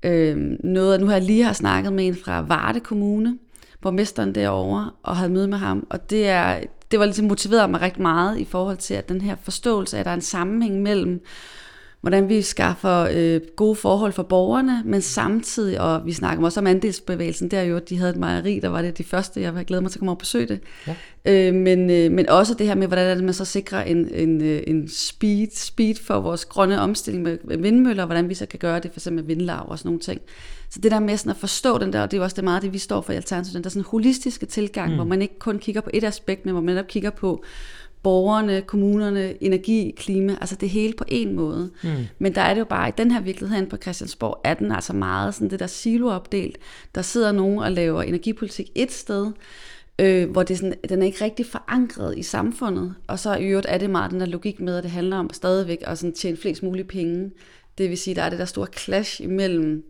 Øhm, 0.03 0.57
noget, 0.63 0.99
nu 0.99 1.05
har 1.05 1.13
jeg 1.13 1.23
lige 1.23 1.43
har 1.43 1.53
snakket 1.53 1.93
med 1.93 2.07
en 2.07 2.17
fra 2.25 2.41
Varde 2.41 2.79
Kommune, 2.79 3.37
borgmesteren 3.81 4.35
derovre, 4.35 4.91
og 5.03 5.17
havde 5.17 5.31
møde 5.31 5.47
med 5.47 5.57
ham, 5.57 5.87
og 5.89 6.09
det 6.09 6.27
er 6.27 6.59
det 6.91 6.99
var 6.99 7.05
ligesom 7.05 7.25
motiveret 7.25 7.69
mig 7.69 7.81
rigtig 7.81 8.01
meget 8.01 8.39
i 8.39 8.45
forhold 8.45 8.77
til, 8.77 8.93
at 8.93 9.09
den 9.09 9.21
her 9.21 9.35
forståelse 9.43 9.97
af, 9.97 9.99
at 9.99 10.05
der 10.05 10.11
er 10.11 10.15
en 10.15 10.21
sammenhæng 10.21 10.81
mellem 10.81 11.21
hvordan 12.05 12.29
vi 12.29 12.41
skaffer 12.41 13.07
øh, 13.13 13.41
gode 13.55 13.75
forhold 13.75 14.13
for 14.13 14.23
borgerne, 14.23 14.81
men 14.85 15.01
samtidig, 15.01 15.81
og 15.81 16.05
vi 16.05 16.13
snakker 16.13 16.45
også 16.45 16.59
om 16.59 16.67
andelsbevægelsen, 16.67 17.51
der 17.51 17.61
jo, 17.61 17.77
at 17.77 17.89
de 17.89 17.97
havde 17.97 18.11
et 18.11 18.17
mejeri, 18.17 18.59
der 18.59 18.69
var 18.69 18.81
det 18.81 18.97
de 18.97 19.03
første, 19.03 19.41
jeg 19.41 19.65
glædet 19.65 19.83
mig 19.83 19.91
til 19.91 19.97
at 19.97 19.99
komme 19.99 20.11
og 20.11 20.17
besøge 20.17 20.47
det. 20.47 20.59
Ja. 20.87 20.95
Øh, 21.25 21.53
men, 21.53 21.89
øh, 21.89 22.11
men 22.11 22.29
også 22.29 22.53
det 22.53 22.67
her 22.67 22.75
med, 22.75 22.87
hvordan 22.87 23.07
er 23.07 23.15
det, 23.15 23.23
man 23.23 23.33
så 23.33 23.45
sikrer 23.45 23.83
en, 23.83 24.09
en, 24.13 24.41
øh, 24.41 24.63
en 24.67 24.89
speed, 24.89 25.47
speed 25.55 25.95
for 25.95 26.19
vores 26.19 26.45
grønne 26.45 26.81
omstilling 26.81 27.23
med 27.23 27.57
vindmøller, 27.57 28.03
og 28.03 28.07
hvordan 28.07 28.29
vi 28.29 28.33
så 28.33 28.45
kan 28.45 28.59
gøre 28.59 28.79
det, 28.79 28.91
for 28.91 28.99
eksempel 28.99 29.23
med 29.23 29.35
vindlav 29.35 29.65
og 29.67 29.79
sådan 29.79 29.87
nogle 29.89 29.99
ting. 29.99 30.21
Så 30.69 30.79
det 30.79 30.91
der 30.91 30.99
med 30.99 31.17
sådan 31.17 31.29
at 31.29 31.37
forstå 31.37 31.77
den 31.77 31.93
der, 31.93 32.01
og 32.01 32.11
det 32.11 32.19
er 32.19 32.23
også 32.23 32.35
det 32.35 32.43
meget 32.43 32.61
det, 32.61 32.73
vi 32.73 32.77
står 32.77 33.01
for 33.01 33.13
i 33.13 33.15
Alternativet, 33.15 33.53
den 33.53 33.63
der 33.63 33.69
sådan 33.69 33.85
holistiske 33.87 34.45
tilgang, 34.45 34.89
mm. 34.89 34.95
hvor 34.95 35.05
man 35.05 35.21
ikke 35.21 35.39
kun 35.39 35.59
kigger 35.59 35.81
på 35.81 35.89
et 35.93 36.03
aspekt, 36.03 36.45
men 36.45 36.51
hvor 36.51 36.61
man 36.61 36.75
netop 36.75 36.87
kigger 36.87 37.09
på, 37.09 37.43
borgerne, 38.05 38.61
kommunerne, 38.61 39.43
energi, 39.43 39.93
klima, 39.97 40.37
altså 40.41 40.55
det 40.55 40.69
hele 40.69 40.93
på 40.93 41.03
en 41.07 41.35
måde. 41.35 41.69
Mm. 41.83 41.89
Men 42.19 42.35
der 42.35 42.41
er 42.41 42.53
det 42.53 42.59
jo 42.59 42.65
bare, 42.65 42.89
i 42.89 42.91
den 42.97 43.11
her 43.11 43.21
virkelighed 43.21 43.65
på 43.65 43.77
Christiansborg, 43.77 44.41
er 44.43 44.53
den 44.53 44.71
altså 44.71 44.93
meget 44.93 45.35
sådan 45.35 45.49
det 45.49 45.59
der 45.59 45.67
siloopdelt. 45.67 46.57
Der 46.95 47.01
sidder 47.01 47.31
nogen 47.31 47.59
og 47.59 47.71
laver 47.71 48.01
energipolitik 48.01 48.69
et 48.75 48.91
sted, 48.91 49.31
øh, 49.99 50.29
hvor 50.29 50.43
det 50.43 50.57
sådan, 50.57 50.73
den 50.89 51.01
er 51.01 51.05
ikke 51.05 51.23
rigtig 51.23 51.45
forankret 51.45 52.17
i 52.17 52.23
samfundet. 52.23 52.95
Og 53.07 53.19
så 53.19 53.35
i 53.35 53.45
øvrigt 53.45 53.67
er 53.69 53.77
det 53.77 53.89
meget 53.89 54.11
den 54.11 54.19
der 54.19 54.25
logik 54.25 54.59
med, 54.59 54.77
at 54.77 54.83
det 54.83 54.91
handler 54.91 55.17
om 55.17 55.29
stadigvæk 55.33 55.79
at 55.81 55.97
sådan 55.97 56.13
tjene 56.13 56.37
flest 56.37 56.63
mulige 56.63 56.85
penge. 56.85 57.31
Det 57.77 57.89
vil 57.89 57.97
sige, 57.97 58.15
der 58.15 58.21
er 58.21 58.29
det 58.29 58.39
der 58.39 58.45
store 58.45 58.67
clash 58.77 59.21
imellem 59.23 59.83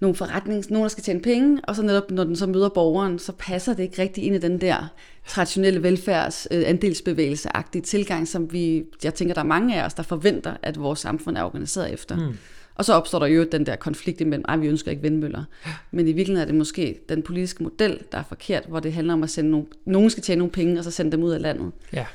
nogle 0.00 0.16
forretnings, 0.16 0.70
nogen 0.70 0.82
der 0.82 0.88
skal 0.88 1.04
tjene 1.04 1.20
penge, 1.20 1.60
og 1.64 1.76
så 1.76 1.82
netop 1.82 2.10
når 2.10 2.24
den 2.24 2.36
så 2.36 2.46
møder 2.46 2.68
borgeren, 2.68 3.18
så 3.18 3.32
passer 3.38 3.74
det 3.74 3.82
ikke 3.82 4.02
rigtig 4.02 4.24
ind 4.24 4.34
i 4.34 4.38
den 4.38 4.60
der 4.60 4.88
traditionelle 5.26 5.82
velfærds 5.82 6.48
øh, 6.50 6.64
andelsbevægelse-agtige 6.66 7.82
tilgang, 7.82 8.28
som 8.28 8.52
vi, 8.52 8.84
jeg 9.04 9.14
tænker, 9.14 9.34
der 9.34 9.40
er 9.40 9.46
mange 9.46 9.80
af 9.80 9.86
os, 9.86 9.94
der 9.94 10.02
forventer, 10.02 10.56
at 10.62 10.80
vores 10.80 10.98
samfund 10.98 11.36
er 11.36 11.42
organiseret 11.42 11.92
efter. 11.92 12.16
Mm. 12.16 12.36
Og 12.74 12.84
så 12.84 12.92
opstår 12.92 13.18
der 13.18 13.26
jo 13.26 13.44
den 13.52 13.66
der 13.66 13.76
konflikt 13.76 14.20
imellem, 14.20 14.44
at 14.48 14.60
vi 14.60 14.66
ønsker 14.66 14.90
ikke 14.90 15.02
vindmøller. 15.02 15.44
Men 15.90 16.08
i 16.08 16.12
virkeligheden 16.12 16.42
er 16.42 16.46
det 16.46 16.54
måske 16.54 16.98
den 17.08 17.22
politiske 17.22 17.62
model, 17.62 17.98
der 18.12 18.18
er 18.18 18.22
forkert, 18.28 18.64
hvor 18.68 18.80
det 18.80 18.92
handler 18.92 19.12
om 19.12 19.22
at 19.22 19.30
sende 19.30 19.50
nogle, 19.50 19.66
nogen 19.84 20.10
skal 20.10 20.22
tjene 20.22 20.38
nogle 20.38 20.52
penge, 20.52 20.78
og 20.78 20.84
så 20.84 20.90
sende 20.90 21.12
dem 21.12 21.22
ud 21.22 21.30
af 21.30 21.40
landet. 21.40 21.72
Ja. 21.92 22.06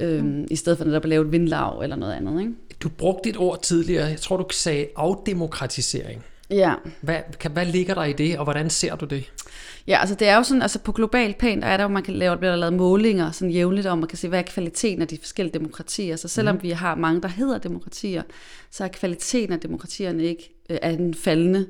Øhm, 0.00 0.26
mm. 0.26 0.46
I 0.50 0.56
stedet 0.56 0.78
for 0.78 0.84
netop 0.84 1.04
at 1.04 1.08
lave 1.08 1.24
et 1.24 1.32
vindlav 1.32 1.80
eller 1.82 1.96
noget 1.96 2.12
andet. 2.12 2.40
Ikke? 2.40 2.52
Du 2.80 2.88
brugte 2.88 3.28
et 3.30 3.36
ord 3.36 3.62
tidligere, 3.62 4.06
jeg 4.06 4.20
tror 4.20 4.36
du 4.36 4.44
sagde 4.50 4.86
afdemokratisering. 4.96 6.24
Ja. 6.50 6.74
Hvad, 7.00 7.18
kan, 7.40 7.50
hvad 7.50 7.66
ligger 7.66 7.94
der 7.94 8.04
i 8.04 8.12
det, 8.12 8.38
og 8.38 8.44
hvordan 8.44 8.70
ser 8.70 8.96
du 8.96 9.04
det? 9.04 9.32
Ja, 9.86 9.98
altså 10.00 10.14
det 10.14 10.28
er 10.28 10.36
jo 10.36 10.42
sådan, 10.42 10.62
altså 10.62 10.78
på 10.78 10.92
global 10.92 11.34
plan, 11.38 11.62
der 11.62 11.66
er 11.66 11.76
der 11.76 11.84
jo, 11.84 11.88
man 11.88 12.02
kan 12.02 12.14
lave, 12.14 12.36
bliver 12.36 12.50
der 12.50 12.56
lavet 12.56 12.74
målinger 12.74 13.30
sådan 13.30 13.50
jævnligt, 13.52 13.86
og 13.86 13.98
man 13.98 14.08
kan 14.08 14.18
se, 14.18 14.28
hvad 14.28 14.38
er 14.38 14.42
kvaliteten 14.42 15.02
af 15.02 15.08
de 15.08 15.18
forskellige 15.18 15.54
demokratier. 15.54 16.16
Så 16.16 16.28
selvom 16.28 16.56
mm. 16.56 16.62
vi 16.62 16.70
har 16.70 16.94
mange, 16.94 17.22
der 17.22 17.28
hedder 17.28 17.58
demokratier, 17.58 18.22
så 18.70 18.84
er 18.84 18.88
kvaliteten 18.88 19.52
af 19.52 19.60
demokratierne 19.60 20.24
ikke 20.24 20.54
øh, 20.70 20.78
er 20.82 20.96
den 20.96 21.14
faldende. 21.14 21.66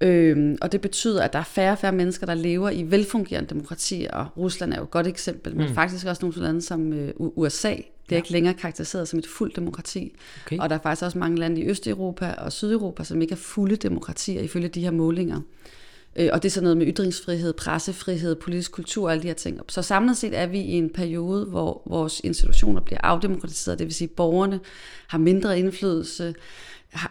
Øhm, 0.00 0.58
og 0.62 0.72
det 0.72 0.80
betyder, 0.80 1.22
at 1.22 1.32
der 1.32 1.38
er 1.38 1.44
færre 1.44 1.72
og 1.72 1.78
færre 1.78 1.92
mennesker, 1.92 2.26
der 2.26 2.34
lever 2.34 2.70
i 2.70 2.82
velfungerende 2.82 3.48
demokratier, 3.48 4.12
og 4.12 4.26
Rusland 4.36 4.72
er 4.72 4.76
jo 4.76 4.82
et 4.82 4.90
godt 4.90 5.06
eksempel, 5.06 5.52
mm. 5.52 5.58
men 5.58 5.74
faktisk 5.74 6.06
også 6.06 6.26
nogle 6.26 6.42
lande 6.42 6.62
som 6.62 6.92
øh, 6.92 7.12
USA, 7.18 7.74
det 8.08 8.12
er 8.12 8.16
ja. 8.16 8.22
ikke 8.22 8.32
længere 8.32 8.54
karakteriseret 8.54 9.08
som 9.08 9.18
et 9.18 9.26
fuldt 9.26 9.56
demokrati. 9.56 10.14
Okay. 10.46 10.58
Og 10.58 10.70
der 10.70 10.76
er 10.76 10.80
faktisk 10.80 11.04
også 11.04 11.18
mange 11.18 11.38
lande 11.38 11.60
i 11.60 11.68
Østeuropa 11.68 12.34
og 12.38 12.52
Sydeuropa, 12.52 13.04
som 13.04 13.22
ikke 13.22 13.32
er 13.32 13.36
fulde 13.36 13.76
demokratier 13.76 14.40
ifølge 14.40 14.68
de 14.68 14.80
her 14.80 14.90
målinger. 14.90 15.40
Øh, 16.16 16.28
og 16.32 16.42
det 16.42 16.48
er 16.48 16.52
sådan 16.52 16.64
noget 16.64 16.76
med 16.76 16.86
ytringsfrihed, 16.86 17.52
pressefrihed, 17.52 18.34
politisk 18.34 18.72
kultur 18.72 19.04
og 19.04 19.12
alle 19.12 19.22
de 19.22 19.26
her 19.26 19.34
ting. 19.34 19.60
Så 19.68 19.82
samlet 19.82 20.16
set 20.16 20.38
er 20.38 20.46
vi 20.46 20.58
i 20.58 20.72
en 20.72 20.90
periode, 20.90 21.44
hvor 21.44 21.82
vores 21.86 22.20
institutioner 22.24 22.80
bliver 22.80 23.00
afdemokratiseret, 23.02 23.78
det 23.78 23.86
vil 23.86 23.94
sige, 23.94 24.08
at 24.08 24.16
borgerne 24.16 24.60
har 25.06 25.18
mindre 25.18 25.58
indflydelse, 25.58 26.34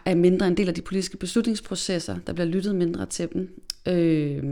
er 0.04 0.14
mindre 0.14 0.46
en 0.46 0.56
del 0.56 0.68
af 0.68 0.74
de 0.74 0.82
politiske 0.82 1.16
beslutningsprocesser, 1.16 2.16
der 2.26 2.32
bliver 2.32 2.46
lyttet 2.46 2.74
mindre 2.74 3.06
til 3.06 3.28
dem. 3.32 3.62
Øh, 3.88 4.42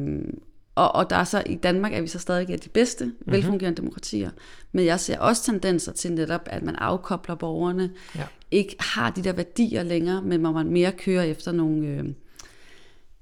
og, 0.75 0.95
og 0.95 1.11
der 1.11 1.17
er 1.17 1.25
så 1.25 1.43
i 1.47 1.55
Danmark 1.55 1.93
er 1.95 2.01
vi 2.01 2.07
så 2.07 2.19
stadig 2.19 2.51
af 2.51 2.61
de 2.61 2.69
bedste 2.69 3.05
mm-hmm. 3.05 3.33
velfungerende 3.33 3.77
demokratier, 3.77 4.31
men 4.73 4.85
jeg 4.85 5.01
ser 5.01 5.19
også 5.19 5.43
tendenser 5.45 5.93
til 5.93 6.13
netop, 6.13 6.41
at 6.47 6.63
man 6.63 6.77
afkobler 6.77 7.35
borgerne, 7.35 7.91
ja. 8.17 8.25
ikke 8.51 8.77
har 8.81 9.11
de 9.11 9.25
der 9.25 9.33
værdier 9.33 9.83
længere, 9.83 10.23
men 10.23 10.41
hvor 10.41 10.53
man 10.53 10.67
mere 10.67 10.93
kører 10.93 11.23
efter 11.23 11.53
nogle, 11.53 11.87
øh, 11.87 12.05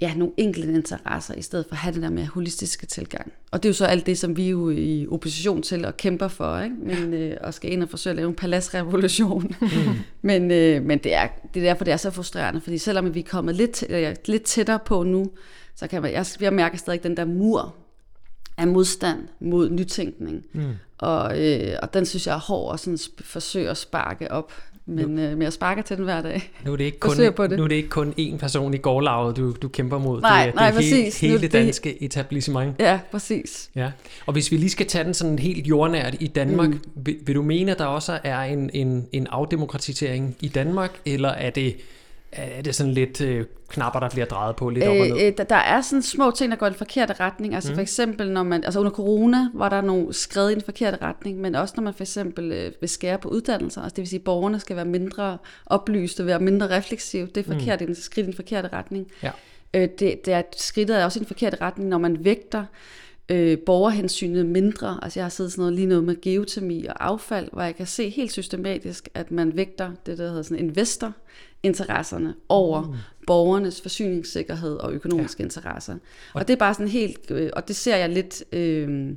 ja, 0.01 0.15
nogle 0.15 0.33
enkelte 0.37 0.73
interesser, 0.73 1.35
i 1.35 1.43
stedet 1.43 1.67
for 1.69 1.75
at 1.75 1.79
have 1.79 1.95
den 1.95 2.03
der 2.03 2.11
mere 2.11 2.27
holistiske 2.27 2.87
tilgang. 2.87 3.33
Og 3.51 3.63
det 3.63 3.69
er 3.69 3.71
jo 3.71 3.75
så 3.75 3.87
alt 3.87 4.07
det, 4.07 4.19
som 4.19 4.37
vi 4.37 4.47
er 4.47 4.51
jo 4.51 4.71
i 4.71 5.07
opposition 5.11 5.63
til 5.63 5.85
og 5.85 5.97
kæmper 5.97 6.29
for, 6.29 6.59
ikke? 6.59 6.77
Men, 6.77 7.15
øh, 7.15 7.37
og 7.41 7.55
skal 7.55 7.73
ind 7.73 7.83
og 7.83 7.89
forsøge 7.89 8.13
at 8.13 8.17
lave 8.17 8.29
en 8.29 8.35
paladsrevolution. 8.35 9.55
Mm. 9.63 9.95
men 10.23 10.51
øh, 10.51 10.83
men 10.83 10.99
det, 10.99 11.15
er, 11.15 11.29
det 11.55 11.63
er 11.63 11.69
derfor, 11.69 11.85
det 11.85 11.93
er 11.93 11.97
så 11.97 12.11
frustrerende, 12.11 12.61
fordi 12.61 12.79
selvom 12.79 13.15
vi 13.15 13.21
er 13.21 13.25
kommet 13.25 13.55
lidt, 13.55 13.85
øh, 13.89 14.15
lidt 14.27 14.43
tættere 14.43 14.79
på 14.87 15.03
nu, 15.03 15.31
så 15.77 15.87
kan 15.87 16.03
man, 16.03 16.13
jeg, 16.13 16.27
jeg 16.41 16.53
mærker 16.53 16.79
stadig 16.79 17.03
den 17.03 17.17
der 17.17 17.25
mur 17.25 17.75
af 18.57 18.67
modstand 18.67 19.19
mod 19.41 19.71
nytænkning. 19.71 20.45
Mm. 20.53 20.73
Og, 20.99 21.41
øh, 21.41 21.77
og 21.83 21.95
den 21.95 22.07
synes 22.07 22.27
jeg 22.27 22.35
er 22.35 22.41
hård 22.41 22.75
at 22.75 22.81
sådan 22.81 22.99
forsøge 23.25 23.71
at 23.71 23.77
sparke 23.77 24.31
op. 24.31 24.53
Men, 24.87 25.09
nu, 25.09 25.23
øh, 25.23 25.31
men 25.31 25.43
jeg 25.43 25.53
sparker 25.53 25.83
til 25.83 25.97
den 25.97 26.05
hver 26.05 26.23
dag. 26.23 26.51
Nu 26.65 26.73
er 26.73 26.77
det 26.77 26.85
ikke 26.85 26.99
kun, 27.09 27.33
på 27.37 27.47
det. 27.47 27.59
Nu 27.59 27.65
er 27.65 27.69
det 27.69 27.75
ikke 27.75 27.89
kun 27.89 28.15
én 28.19 28.37
person 28.37 28.75
i 28.75 28.77
gårdlaget, 28.77 29.37
du, 29.37 29.53
du 29.63 29.69
kæmper 29.69 29.99
mod. 29.99 30.21
Nej, 30.21 30.47
det, 30.47 30.55
nej, 30.55 30.65
det 30.65 30.73
er 30.73 30.79
præcis. 30.79 31.21
hele, 31.21 31.31
hele 31.31 31.43
det 31.43 31.53
danske 31.53 32.03
etablissement. 32.03 32.77
Ja, 32.79 33.01
præcis. 33.11 33.71
Ja. 33.75 33.91
Og 34.27 34.33
hvis 34.33 34.53
vi 34.53 34.57
lige 34.57 34.71
skal 34.71 34.87
tage 34.87 35.05
den 35.05 35.15
sådan 35.15 35.39
helt 35.39 35.67
jordnært 35.67 36.17
i 36.21 36.27
Danmark, 36.27 36.69
mm. 36.69 36.81
vil, 36.95 37.17
vil 37.23 37.35
du 37.35 37.43
mene, 37.43 37.73
at 37.73 37.79
der 37.79 37.85
også 37.85 38.21
er 38.25 38.41
en, 38.41 38.71
en, 38.73 39.09
en 39.13 39.27
afdemokratisering 39.31 40.37
i 40.41 40.49
Danmark, 40.49 41.01
eller 41.05 41.29
er 41.29 41.51
det 41.51 41.77
er 42.33 42.63
det 42.63 42.75
sådan 42.75 42.93
lidt 42.93 43.21
øh, 43.21 43.45
knapper, 43.69 44.01
der 44.01 44.09
bliver 44.09 44.27
drejet 44.27 44.57
på 44.57 44.71
lidt 44.71 44.85
op 44.85 44.91
og 44.91 45.07
ned? 45.07 45.27
Øh, 45.27 45.47
der 45.49 45.57
er 45.57 45.81
sådan 45.81 46.03
små 46.03 46.31
ting, 46.31 46.51
der 46.51 46.57
går 46.57 46.67
i 46.67 46.71
den 46.71 46.79
forkerte 46.79 47.15
retning. 47.21 47.55
Altså 47.55 47.71
mm. 47.71 47.75
for 47.75 47.83
eksempel, 47.83 48.31
når 48.31 48.43
man, 48.43 48.65
altså 48.65 48.79
under 48.79 48.93
corona 48.93 49.49
var 49.55 49.69
der 49.69 49.81
nogle 49.81 50.13
skred 50.13 50.51
i 50.51 50.55
den 50.55 50.63
forkerte 50.63 50.99
retning, 51.03 51.41
men 51.41 51.55
også 51.55 51.75
når 51.77 51.83
man 51.83 51.95
for 51.95 52.03
eksempel 52.03 52.53
øh, 52.53 52.73
vil 52.81 52.89
skære 52.89 53.19
på 53.19 53.29
uddannelser, 53.29 53.83
altså 53.83 53.95
det 53.95 54.03
vil 54.03 54.09
sige, 54.09 54.21
at 54.21 54.25
borgerne 54.25 54.61
skal 54.61 54.77
være 54.77 54.85
mindre 54.85 55.39
oplyste, 55.67 56.27
være 56.27 56.41
mindre 56.41 56.77
refleksive. 56.77 57.27
Det 57.27 57.37
er 57.37 57.55
forkert, 57.55 57.81
mm. 57.81 57.91
er 57.91 57.95
skridt 57.95 58.25
i 58.25 58.27
den 58.27 58.37
forkerte 58.37 58.69
retning. 58.73 59.07
Ja. 59.23 59.31
Øh, 59.75 59.89
det, 59.99 60.27
det 60.27 60.35
er, 60.35 60.43
skridtet 60.57 61.01
er 61.01 61.05
også 61.05 61.19
i 61.19 61.21
den 61.21 61.27
forkerte 61.27 61.57
retning, 61.61 61.89
når 61.89 61.99
man 61.99 62.25
vægter 62.25 62.65
øh, 63.29 63.59
borgerhensynet 63.59 64.47
mindre. 64.47 64.99
Altså 65.03 65.21
jeg 65.21 65.25
har 65.25 65.31
siddet 65.31 65.53
sådan 65.53 65.63
noget, 65.63 65.75
lige 65.75 65.87
noget 65.87 66.05
med 66.05 66.21
geotermi 66.21 66.87
og 66.87 67.05
affald, 67.05 67.49
hvor 67.53 67.63
jeg 67.63 67.77
kan 67.77 67.87
se 67.87 68.09
helt 68.09 68.33
systematisk, 68.33 69.09
at 69.15 69.31
man 69.31 69.57
vægter 69.57 69.91
det, 70.07 70.19
der 70.19 70.29
hedder 70.29 70.43
sådan 70.43 70.59
investor, 70.59 71.13
interesserne 71.63 72.35
over 72.49 72.83
mm. 72.83 72.95
borgernes 73.27 73.81
forsyningssikkerhed 73.81 74.77
og 74.77 74.93
økonomiske 74.93 75.43
ja. 75.43 75.45
interesser. 75.45 75.93
Og, 75.93 76.01
og 76.35 76.49
det 76.49 76.55
er 76.55 76.59
bare 76.59 76.75
sådan 76.75 76.89
helt, 76.89 77.31
øh, 77.31 77.51
og 77.53 77.69
det 77.69 77.77
ser 77.77 77.97
jeg 77.97 78.09
lidt... 78.09 78.45
Øh, 78.53 79.15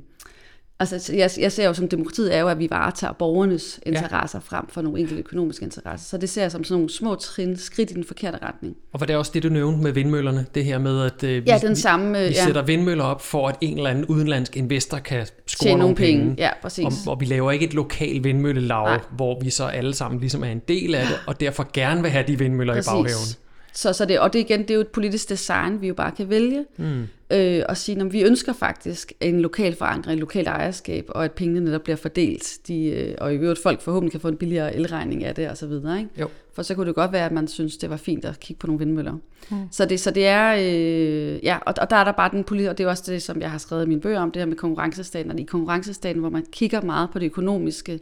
Altså, 0.80 1.12
jeg, 1.12 1.30
jeg 1.38 1.52
ser 1.52 1.66
jo 1.66 1.74
som 1.74 1.88
demokratiet 1.88 2.34
er 2.34 2.40
jo, 2.40 2.48
at 2.48 2.58
vi 2.58 2.70
varetager 2.70 3.12
borgernes 3.12 3.80
interesser 3.86 4.38
ja. 4.38 4.56
frem 4.56 4.68
for 4.68 4.82
nogle 4.82 5.00
enkelte 5.00 5.20
økonomiske 5.20 5.64
interesser. 5.64 6.06
Så 6.08 6.18
det 6.18 6.28
ser 6.28 6.42
jeg 6.42 6.52
som 6.52 6.64
sådan 6.64 6.74
nogle 6.74 6.90
små 6.90 7.14
trin, 7.14 7.56
skridt 7.56 7.90
i 7.90 7.94
den 7.94 8.04
forkerte 8.04 8.38
retning. 8.42 8.76
Og 8.92 9.00
var 9.00 9.06
det 9.06 9.16
også 9.16 9.30
det, 9.34 9.42
du 9.42 9.48
nævnte 9.48 9.82
med 9.82 9.92
vindmøllerne? 9.92 10.46
Det 10.54 10.64
her 10.64 10.78
med, 10.78 11.02
at 11.02 11.24
øh, 11.24 11.44
vi, 11.44 11.50
ja, 11.50 11.58
den 11.58 11.76
samme, 11.76 12.18
vi, 12.18 12.24
vi 12.24 12.34
ja. 12.34 12.44
sætter 12.44 12.62
vindmøller 12.62 13.04
op, 13.04 13.22
for 13.22 13.48
at 13.48 13.56
en 13.60 13.76
eller 13.76 13.90
anden 13.90 14.04
udenlandsk 14.04 14.56
investor 14.56 14.98
kan 14.98 15.26
score 15.46 15.66
Tjene 15.66 15.78
nogle 15.78 15.94
penge. 15.94 16.24
penge. 16.24 16.34
Ja, 16.38 16.50
præcis. 16.62 16.84
Og, 16.84 17.12
og 17.12 17.20
vi 17.20 17.24
laver 17.24 17.52
ikke 17.52 17.66
et 17.66 17.74
lokalt 17.74 18.24
vindmøllelav, 18.24 19.00
hvor 19.10 19.40
vi 19.40 19.50
så 19.50 19.64
alle 19.64 19.94
sammen 19.94 20.20
ligesom 20.20 20.44
er 20.44 20.48
en 20.48 20.62
del 20.68 20.94
af 20.94 21.06
det, 21.06 21.16
og 21.26 21.40
derfor 21.40 21.70
gerne 21.72 22.02
vil 22.02 22.10
have 22.10 22.24
de 22.26 22.38
vindmøller 22.38 22.74
præcis. 22.74 22.88
i 22.88 22.90
baghaven. 22.90 23.45
Så, 23.76 23.92
så 23.92 24.04
det, 24.04 24.20
og 24.20 24.32
det 24.32 24.38
igen, 24.38 24.60
det 24.60 24.70
er 24.70 24.74
jo 24.74 24.80
et 24.80 24.88
politisk 24.88 25.28
design, 25.28 25.80
vi 25.80 25.88
jo 25.88 25.94
bare 25.94 26.10
kan 26.10 26.30
vælge. 26.30 26.64
Mm. 26.76 27.06
Øh, 27.30 27.62
og 27.68 27.76
sige, 27.76 28.00
at 28.00 28.12
vi 28.12 28.22
ønsker 28.22 28.52
faktisk 28.52 29.12
en 29.20 29.40
lokal 29.40 29.76
forankring, 29.76 30.12
en 30.12 30.18
lokalt 30.18 30.48
ejerskab, 30.48 31.06
og 31.08 31.24
at 31.24 31.32
pengene 31.32 31.60
netop 31.60 31.82
bliver 31.82 31.96
fordelt. 31.96 32.58
De, 32.68 32.86
øh, 32.86 33.14
og 33.20 33.34
i 33.34 33.36
øvrigt 33.36 33.62
folk 33.62 33.80
forhåbentlig 33.80 34.12
kan 34.12 34.20
få 34.20 34.28
en 34.28 34.36
billigere 34.36 34.76
elregning 34.76 35.24
af 35.24 35.34
det, 35.34 35.48
og 35.48 35.56
så 35.56 35.66
videre. 35.66 35.98
Ikke? 35.98 36.10
Jo. 36.20 36.28
For 36.54 36.62
så 36.62 36.74
kunne 36.74 36.86
det 36.86 36.94
godt 36.94 37.12
være, 37.12 37.26
at 37.26 37.32
man 37.32 37.48
synes, 37.48 37.76
det 37.76 37.90
var 37.90 37.96
fint 37.96 38.24
at 38.24 38.40
kigge 38.40 38.60
på 38.60 38.66
nogle 38.66 38.78
vindmøller. 38.78 39.12
Mm. 39.50 39.56
Så, 39.70 39.84
det, 39.84 40.00
så 40.00 40.10
det 40.10 40.26
er, 40.26 40.54
øh, 40.54 41.44
ja, 41.44 41.58
og, 41.66 41.74
og 41.80 41.90
der 41.90 41.96
er 41.96 42.04
der 42.04 42.12
bare 42.12 42.30
den 42.30 42.44
politiske, 42.44 42.70
og 42.70 42.78
det 42.78 42.84
er 42.84 42.88
også 42.88 43.12
det, 43.12 43.22
som 43.22 43.40
jeg 43.40 43.50
har 43.50 43.58
skrevet 43.58 43.84
i 43.84 43.88
mine 43.88 44.00
bøger 44.00 44.20
om, 44.20 44.30
det 44.30 44.40
her 44.40 44.46
med 44.46 44.56
konkurrencestaten, 44.56 45.30
og 45.30 45.40
i 45.40 45.42
konkurrencestaten, 45.42 46.20
hvor 46.20 46.30
man 46.30 46.46
kigger 46.52 46.80
meget 46.80 47.10
på 47.12 47.18
det 47.18 47.26
økonomiske, 47.26 48.00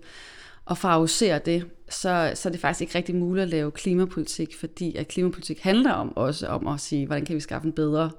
og 0.64 0.78
favoriserer 0.78 1.38
det, 1.38 1.66
så, 1.88 2.32
så 2.34 2.48
er 2.48 2.50
det 2.50 2.60
faktisk 2.60 2.80
ikke 2.80 2.94
rigtig 2.94 3.14
muligt 3.14 3.42
at 3.42 3.48
lave 3.48 3.70
klimapolitik, 3.70 4.56
fordi 4.56 4.96
at 4.96 5.08
klimapolitik 5.08 5.60
handler 5.60 5.92
om 5.92 6.16
også 6.16 6.46
om 6.46 6.66
at 6.66 6.80
sige, 6.80 7.06
hvordan 7.06 7.24
kan 7.24 7.34
vi 7.34 7.40
skaffe 7.40 7.66
en 7.66 7.72
bedre 7.72 8.10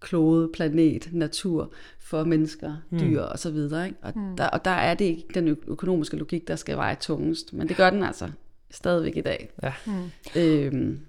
klode, 0.00 0.50
planet, 0.52 1.08
natur 1.12 1.72
for 1.98 2.24
mennesker, 2.24 2.76
mm. 2.90 2.98
dyr 2.98 3.20
og 3.20 3.38
så 3.38 3.50
videre. 3.50 3.86
Ikke? 3.86 3.98
Og, 4.02 4.12
mm. 4.16 4.36
der, 4.36 4.46
og 4.46 4.64
der 4.64 4.70
er 4.70 4.94
det 4.94 5.04
ikke 5.04 5.26
den 5.34 5.48
økonomiske 5.48 6.16
logik, 6.16 6.48
der 6.48 6.56
skal 6.56 6.76
veje 6.76 6.96
tungest, 7.00 7.52
men 7.52 7.68
det 7.68 7.76
gør 7.76 7.90
den 7.90 8.02
altså 8.02 8.30
stadigvæk 8.70 9.16
i 9.16 9.20
dag. 9.20 9.50
Ja. 9.62 9.72
Mm. 9.86 10.10
Øhm, 10.36 11.00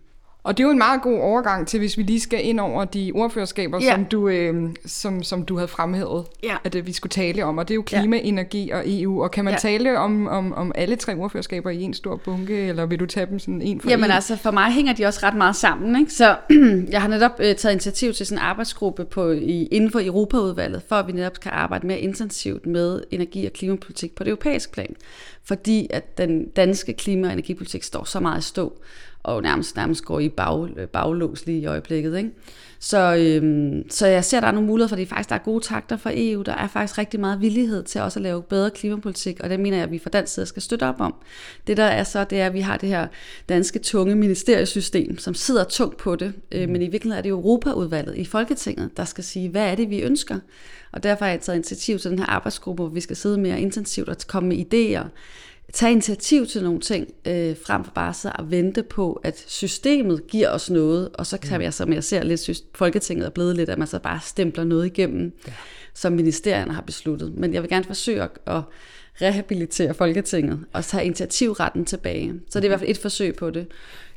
og 0.45 0.57
det 0.57 0.63
er 0.63 0.67
jo 0.67 0.71
en 0.71 0.77
meget 0.77 1.01
god 1.01 1.19
overgang 1.19 1.67
til, 1.67 1.79
hvis 1.79 1.97
vi 1.97 2.03
lige 2.03 2.19
skal 2.19 2.45
ind 2.45 2.59
over 2.59 2.85
de 2.85 3.11
ordførerskaber, 3.15 3.79
ja. 3.81 3.91
som, 3.91 4.05
du, 4.05 4.27
øh, 4.27 4.69
som, 4.85 5.23
som 5.23 5.45
du 5.45 5.55
havde 5.55 5.67
fremhævet, 5.67 6.25
ja. 6.43 6.55
at 6.63 6.75
øh, 6.75 6.87
vi 6.87 6.93
skulle 6.93 7.11
tale 7.11 7.45
om. 7.45 7.57
Og 7.57 7.67
det 7.67 7.73
er 7.73 7.75
jo 7.75 7.81
klima, 7.81 8.17
ja. 8.17 8.23
energi 8.23 8.69
og 8.69 8.83
EU. 8.85 9.23
Og 9.23 9.31
kan 9.31 9.45
man 9.45 9.53
ja. 9.53 9.57
tale 9.59 9.99
om, 9.99 10.27
om, 10.27 10.53
om 10.53 10.71
alle 10.75 10.95
tre 10.95 11.15
ordførerskaber 11.15 11.69
i 11.69 11.81
en 11.81 11.93
stor 11.93 12.15
bunke, 12.15 12.57
eller 12.57 12.85
vil 12.85 12.99
du 12.99 13.05
tage 13.05 13.25
dem 13.25 13.39
sådan 13.39 13.61
en 13.61 13.81
for 13.81 13.89
Jamen 13.89 14.05
en? 14.05 14.11
altså, 14.11 14.35
for 14.37 14.51
mig 14.51 14.71
hænger 14.71 14.93
de 14.93 15.05
også 15.05 15.19
ret 15.23 15.35
meget 15.35 15.55
sammen. 15.55 15.99
Ikke? 15.99 16.13
Så 16.13 16.35
jeg 16.91 17.01
har 17.01 17.07
netop 17.07 17.31
øh, 17.39 17.55
taget 17.55 17.73
initiativ 17.73 18.13
til 18.13 18.25
sådan 18.25 18.37
en 18.39 18.45
arbejdsgruppe 18.45 19.05
på, 19.05 19.31
i, 19.31 19.65
inden 19.65 19.91
for 19.91 19.99
Europaudvalget, 20.03 20.81
for 20.89 20.95
at 20.95 21.07
vi 21.07 21.11
netop 21.11 21.39
kan 21.39 21.51
arbejde 21.51 21.87
mere 21.87 21.99
intensivt 21.99 22.65
med 22.65 23.03
energi- 23.11 23.45
og 23.45 23.53
klimapolitik 23.53 24.15
på 24.15 24.23
det 24.23 24.29
europæiske 24.29 24.71
plan. 24.71 24.95
Fordi 25.43 25.87
at 25.89 26.17
den 26.17 26.49
danske 26.49 26.93
klima- 26.93 27.27
og 27.27 27.33
energipolitik 27.33 27.83
står 27.83 28.03
så 28.03 28.19
meget 28.19 28.39
i 28.39 28.47
stå 28.47 28.73
og 29.25 29.41
nærmest, 29.41 29.75
nærmest 29.75 30.05
går 30.05 30.19
i 30.19 30.29
bag, 30.29 30.69
baglås 30.93 31.45
lige 31.45 31.59
i 31.59 31.65
øjeblikket. 31.65 32.17
Ikke? 32.17 32.31
Så, 32.79 33.15
øhm, 33.15 33.89
så 33.89 34.07
jeg 34.07 34.25
ser, 34.25 34.37
at 34.37 34.41
der 34.41 34.47
er 34.47 34.51
nogle 34.51 34.67
muligheder, 34.67 34.89
fordi 34.89 35.05
faktisk 35.05 35.29
der 35.29 35.35
er 35.35 35.39
gode 35.39 35.63
takter 35.63 35.97
fra 35.97 36.11
EU. 36.13 36.41
Der 36.41 36.53
er 36.53 36.67
faktisk 36.67 36.97
rigtig 36.97 37.19
meget 37.19 37.41
villighed 37.41 37.83
til 37.83 38.01
også 38.01 38.19
at 38.19 38.23
lave 38.23 38.43
bedre 38.43 38.71
klimapolitik, 38.71 39.39
og 39.39 39.49
det 39.49 39.59
mener 39.59 39.77
jeg, 39.77 39.83
at 39.83 39.91
vi 39.91 39.99
fra 39.99 40.09
dansk 40.09 40.33
side 40.33 40.45
skal 40.45 40.61
støtte 40.61 40.83
op 40.83 41.01
om. 41.01 41.15
Det 41.67 41.77
der 41.77 41.83
er 41.83 42.03
så, 42.03 42.23
det 42.23 42.39
er, 42.41 42.45
at 42.45 42.53
vi 42.53 42.59
har 42.59 42.77
det 42.77 42.89
her 42.89 43.07
danske 43.49 43.79
tunge 43.79 44.15
ministeriesystem, 44.15 45.17
som 45.17 45.33
sidder 45.33 45.63
tungt 45.63 45.97
på 45.97 46.15
det, 46.15 46.33
øh, 46.51 46.69
men 46.69 46.81
i 46.81 46.87
virkeligheden 46.87 47.17
er 47.17 47.21
det 47.21 47.29
Europaudvalget 47.29 48.17
i 48.17 48.25
Folketinget, 48.25 48.97
der 48.97 49.05
skal 49.05 49.23
sige, 49.23 49.49
hvad 49.49 49.71
er 49.71 49.75
det, 49.75 49.89
vi 49.89 50.01
ønsker? 50.01 50.39
Og 50.91 51.03
derfor 51.03 51.25
har 51.25 51.31
jeg 51.31 51.41
taget 51.41 51.57
initiativ 51.57 51.99
til 51.99 52.11
den 52.11 52.19
her 52.19 52.25
arbejdsgruppe, 52.25 52.83
hvor 52.83 52.93
vi 52.93 53.01
skal 53.01 53.15
sidde 53.15 53.37
mere 53.37 53.61
intensivt 53.61 54.09
og 54.09 54.17
komme 54.27 54.49
med 54.49 54.57
idéer, 54.57 55.07
tage 55.75 55.91
initiativ 55.91 56.47
til 56.47 56.63
nogle 56.63 56.79
ting, 56.79 57.13
øh, 57.27 57.55
frem 57.65 57.83
for 57.83 57.91
bare 57.91 58.13
så 58.13 58.31
at 58.39 58.51
vente 58.51 58.83
på, 58.83 59.13
at 59.23 59.43
systemet 59.47 60.27
giver 60.27 60.49
os 60.49 60.69
noget, 60.69 61.09
og 61.13 61.25
så 61.25 61.37
kan 61.37 61.57
mm. 61.57 61.63
jeg, 61.63 61.73
som 61.73 61.93
jeg 61.93 62.03
ser 62.03 62.23
lidt, 62.23 62.39
synes, 62.39 62.63
Folketinget 62.75 63.25
er 63.25 63.29
blevet 63.29 63.55
lidt, 63.55 63.69
at 63.69 63.77
man 63.77 63.87
så 63.87 63.99
bare 63.99 64.19
stempler 64.23 64.63
noget 64.63 64.85
igennem, 64.85 65.31
ja. 65.47 65.53
som 65.93 66.13
ministerierne 66.13 66.73
har 66.73 66.81
besluttet. 66.81 67.33
Men 67.37 67.53
jeg 67.53 67.61
vil 67.61 67.69
gerne 67.69 67.85
forsøge 67.85 68.21
at, 68.21 68.29
at 68.47 68.61
rehabilitere 69.21 69.93
Folketinget, 69.93 70.59
og 70.73 70.85
tage 70.85 71.05
initiativretten 71.05 71.85
tilbage. 71.85 72.33
Så 72.49 72.59
det 72.59 72.65
er 72.65 72.67
i 72.67 72.69
hvert 72.69 72.79
fald 72.79 72.91
et 72.91 72.97
forsøg 72.97 73.35
på 73.35 73.49
det. 73.49 73.67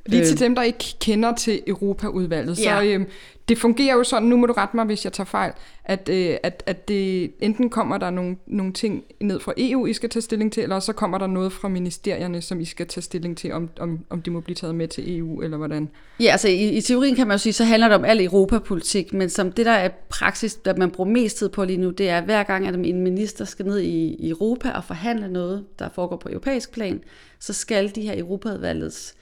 Lige 0.08 0.24
til 0.24 0.34
øh. 0.34 0.38
dem, 0.38 0.54
der 0.54 0.62
ikke 0.62 0.84
kender 1.00 1.34
til 1.34 1.62
Europaudvalget, 1.66 2.58
ja. 2.58 2.80
så 2.80 2.86
øh, 2.86 3.06
det 3.48 3.58
fungerer 3.58 3.94
jo 3.94 4.04
sådan, 4.04 4.28
nu 4.28 4.36
må 4.36 4.46
du 4.46 4.52
rette 4.52 4.76
mig, 4.76 4.84
hvis 4.84 5.04
jeg 5.04 5.12
tager 5.12 5.26
fejl, 5.26 5.52
at, 5.84 6.08
øh, 6.08 6.36
at, 6.42 6.62
at 6.66 6.88
det 6.88 7.32
enten 7.40 7.70
kommer 7.70 7.98
der 7.98 8.10
nogle, 8.10 8.36
nogle 8.46 8.72
ting 8.72 9.04
ned 9.20 9.40
fra 9.40 9.52
EU, 9.56 9.86
I 9.86 9.92
skal 9.92 10.10
tage 10.10 10.22
stilling 10.22 10.52
til, 10.52 10.62
eller 10.62 10.80
så 10.80 10.92
kommer 10.92 11.18
der 11.18 11.26
noget 11.26 11.52
fra 11.52 11.68
ministerierne, 11.68 12.42
som 12.42 12.60
I 12.60 12.64
skal 12.64 12.86
tage 12.86 13.02
stilling 13.02 13.36
til, 13.36 13.52
om, 13.52 13.70
om, 13.80 13.98
om 14.10 14.22
de 14.22 14.30
må 14.30 14.40
blive 14.40 14.54
taget 14.54 14.74
med 14.74 14.88
til 14.88 15.18
EU, 15.18 15.42
eller 15.42 15.56
hvordan? 15.56 15.88
Ja, 16.20 16.30
altså 16.30 16.48
i, 16.48 16.68
i 16.68 16.80
teorien 16.80 17.14
kan 17.14 17.26
man 17.26 17.34
jo 17.34 17.38
sige, 17.38 17.52
så 17.52 17.64
handler 17.64 17.88
det 17.88 17.96
om 17.96 18.04
al 18.04 18.24
europapolitik, 18.24 19.12
men 19.12 19.28
som 19.30 19.52
det 19.52 19.66
der 19.66 19.72
er 19.72 19.88
praksis, 20.08 20.54
der 20.54 20.76
man 20.76 20.90
bruger 20.90 21.10
mest 21.10 21.38
tid 21.38 21.48
på 21.48 21.64
lige 21.64 21.78
nu, 21.78 21.90
det 21.90 22.08
er 22.08 22.20
hver 22.20 22.42
gang, 22.42 22.66
at 22.66 22.74
en 22.74 23.02
minister 23.02 23.44
skal 23.44 23.66
ned 23.66 23.78
i, 23.78 24.16
i 24.18 24.30
Europa 24.30 24.70
og 24.70 24.84
forhandle 24.84 25.32
noget, 25.32 25.64
der 25.78 25.88
foregår 25.94 26.16
på 26.16 26.28
europæisk 26.28 26.72
plan, 26.72 27.00
så 27.38 27.52
skal 27.52 27.94
de 27.94 28.02
her 28.02 28.18
Europaudvalgets 28.18 29.14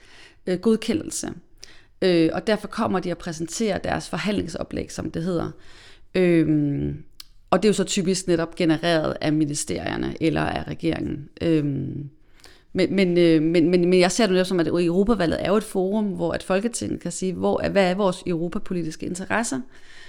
øh, 0.47 0.59
godkendelse. 0.59 1.29
Øh, 2.01 2.29
og 2.33 2.47
derfor 2.47 2.67
kommer 2.67 2.99
de 2.99 3.11
at 3.11 3.17
præsentere 3.17 3.79
deres 3.83 4.09
forhandlingsoplæg, 4.09 4.91
som 4.91 5.11
det 5.11 5.23
hedder. 5.23 5.51
Øh, 6.15 6.95
og 7.49 7.63
det 7.63 7.67
er 7.67 7.69
jo 7.69 7.73
så 7.73 7.83
typisk 7.83 8.27
netop 8.27 8.55
genereret 8.55 9.17
af 9.21 9.33
ministerierne 9.33 10.15
eller 10.21 10.41
af 10.41 10.67
regeringen. 10.67 11.29
Øh, 11.41 11.65
men, 12.73 12.95
men, 12.95 13.13
men, 13.43 13.69
men, 13.69 13.89
men 13.89 13.99
jeg 13.99 14.11
ser 14.11 14.25
det 14.25 14.33
netop 14.33 14.47
som, 14.47 14.59
at 14.59 14.67
Europavalget 14.67 15.45
er 15.45 15.49
jo 15.49 15.57
et 15.57 15.63
forum, 15.63 16.05
hvor 16.05 16.31
at 16.31 16.43
Folketinget 16.43 16.99
kan 16.99 17.11
sige, 17.11 17.33
hvor, 17.33 17.69
hvad 17.69 17.91
er 17.91 17.95
vores 17.95 18.23
europapolitiske 18.27 19.05
interesser? 19.05 19.61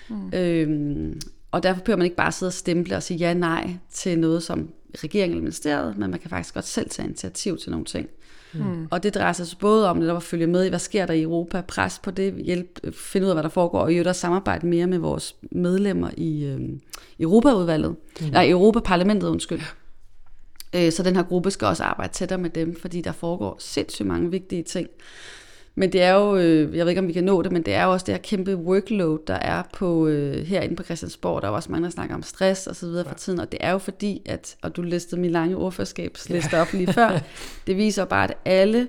Mm. 0.09 0.31
Øh, 0.33 1.17
og 1.51 1.63
derfor 1.63 1.81
behøver 1.81 1.97
man 1.97 2.05
ikke 2.05 2.17
bare 2.17 2.33
sidde 2.33 2.51
og 2.51 2.55
stemple 2.55 2.97
og 2.97 3.03
sige 3.03 3.19
ja 3.19 3.35
nej 3.35 3.71
til 3.93 4.19
noget 4.19 4.43
som 4.43 4.71
regeringen 4.95 5.31
eller 5.31 5.43
ministeriet, 5.43 5.99
men 5.99 6.11
man 6.11 6.21
kan 6.21 6.31
faktisk 6.31 6.55
godt 6.55 6.67
selv 6.67 6.91
tage 6.91 7.07
initiativ 7.07 7.59
til 7.59 7.71
nogle 7.71 7.87
ting. 7.87 8.09
Mm. 8.53 8.89
Og 8.91 9.03
det 9.03 9.15
drejer 9.15 9.33
sig 9.33 9.59
både 9.59 9.91
om 9.91 10.03
at 10.03 10.23
følge 10.23 10.47
med 10.47 10.65
i, 10.65 10.69
hvad 10.69 10.79
sker 10.79 11.07
der 11.07 11.15
i 11.15 11.23
Europa, 11.23 11.61
pres 11.61 11.99
på 11.99 12.11
det, 12.11 12.35
hjælp, 12.35 12.95
finde 12.95 13.27
ud 13.27 13.31
af, 13.31 13.35
hvad 13.35 13.43
der 13.43 13.49
foregår, 13.49 13.81
og 13.81 13.93
i 13.93 13.97
øvrigt 13.97 14.17
samarbejde 14.17 14.67
mere 14.67 14.87
med 14.87 14.99
vores 14.99 15.37
medlemmer 15.53 16.11
i 16.17 16.45
øh, 16.45 16.61
Europaudvalget, 17.21 17.97
mm. 18.21 18.27
nej, 18.27 18.51
Europaparlamentet, 18.51 19.29
undskyld. 19.29 19.61
Øh, 20.75 20.93
så 20.93 21.03
den 21.03 21.17
her 21.17 21.23
gruppe 21.23 21.51
skal 21.51 21.67
også 21.67 21.85
arbejde 21.85 22.13
tættere 22.13 22.39
med 22.39 22.51
dem, 22.51 22.77
fordi 22.81 23.01
der 23.01 23.13
foregår 23.13 23.57
sindssygt 23.59 24.09
mange 24.09 24.31
vigtige 24.31 24.63
ting. 24.63 24.89
Men 25.79 25.93
det 25.93 26.03
er 26.03 26.15
jo, 26.15 26.37
øh, 26.37 26.77
jeg 26.77 26.85
ved 26.85 26.89
ikke 26.89 27.01
om 27.01 27.09
vi 27.09 27.13
kan 27.13 27.25
nå 27.25 27.43
det, 27.43 27.53
men 27.53 27.63
det 27.63 27.75
er 27.75 27.85
jo 27.85 27.93
også 27.93 28.07
det 28.07 28.15
her 28.15 28.23
kæmpe 28.23 28.57
workload, 28.57 29.19
der 29.27 29.35
er 29.35 29.63
på 29.73 30.07
øh, 30.07 30.47
herinde 30.47 30.77
på 30.77 30.83
Christiansborg. 30.83 31.43
Der 31.43 31.49
er 31.49 31.53
også 31.53 31.73
mange, 31.73 31.85
der 31.85 31.91
snakker 31.91 32.15
om 32.15 32.23
stress 32.23 32.67
og 32.67 32.77
så 32.77 32.87
videre 32.87 33.05
ja. 33.07 33.13
for 33.13 33.19
tiden, 33.19 33.41
og 33.41 33.53
det 33.53 33.59
er 33.63 33.73
jo 33.73 33.79
fordi, 33.79 34.23
at, 34.27 34.57
og 34.63 34.77
du 34.77 34.83
listede 34.83 35.21
min 35.21 35.31
lange 35.31 35.57
ordførskabsliste 35.57 36.57
ja. 36.57 36.63
op 36.63 36.73
lige 36.73 36.93
før, 36.93 37.19
det 37.67 37.77
viser 37.77 38.05
bare, 38.05 38.25
at 38.25 38.37
alle 38.45 38.89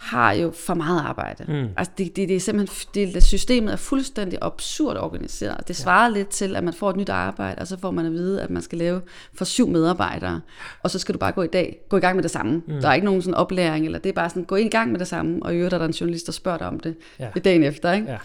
har 0.00 0.32
jo 0.32 0.50
for 0.50 0.74
meget 0.74 1.00
arbejde. 1.00 1.44
Mm. 1.48 1.68
Altså 1.76 1.92
det, 1.98 2.16
det, 2.16 2.28
det 2.28 2.36
er 2.36 2.40
simpelthen, 2.40 3.12
det, 3.14 3.22
systemet 3.22 3.72
er 3.72 3.76
fuldstændig 3.76 4.38
absurd 4.42 4.96
organiseret. 4.96 5.68
Det 5.68 5.76
svarer 5.76 6.08
ja. 6.08 6.14
lidt 6.14 6.28
til, 6.28 6.56
at 6.56 6.64
man 6.64 6.74
får 6.74 6.90
et 6.90 6.96
nyt 6.96 7.08
arbejde, 7.08 7.60
og 7.60 7.66
så 7.66 7.78
får 7.80 7.90
man 7.90 8.06
at 8.06 8.12
vide, 8.12 8.42
at 8.42 8.50
man 8.50 8.62
skal 8.62 8.78
lave 8.78 9.00
for 9.34 9.44
syv 9.44 9.68
medarbejdere, 9.68 10.40
og 10.82 10.90
så 10.90 10.98
skal 10.98 11.12
du 11.12 11.18
bare 11.18 11.32
gå 11.32 11.42
i 11.42 11.46
dag, 11.46 11.78
gå 11.88 11.96
i 11.96 12.00
gang 12.00 12.16
med 12.16 12.22
det 12.22 12.30
samme. 12.30 12.62
Mm. 12.66 12.80
Der 12.80 12.88
er 12.88 12.94
ikke 12.94 13.04
nogen 13.04 13.22
sådan 13.22 13.34
oplæring, 13.34 13.84
eller 13.86 13.98
det 13.98 14.08
er 14.08 14.12
bare 14.12 14.30
sådan, 14.30 14.44
gå 14.44 14.56
i 14.56 14.68
gang 14.68 14.92
med 14.92 14.98
det 14.98 15.06
samme, 15.06 15.38
og 15.42 15.54
i 15.54 15.56
øvrigt 15.56 15.74
er 15.74 15.78
der 15.78 15.86
en 15.86 15.92
journalist, 15.92 16.26
der 16.26 16.32
spørger 16.32 16.58
dig 16.58 16.66
om 16.66 16.80
det 16.80 16.96
ja. 17.18 17.28
dagen 17.44 17.62
efter. 17.62 17.92
Ikke? 17.92 18.10
Ja. 18.10 18.18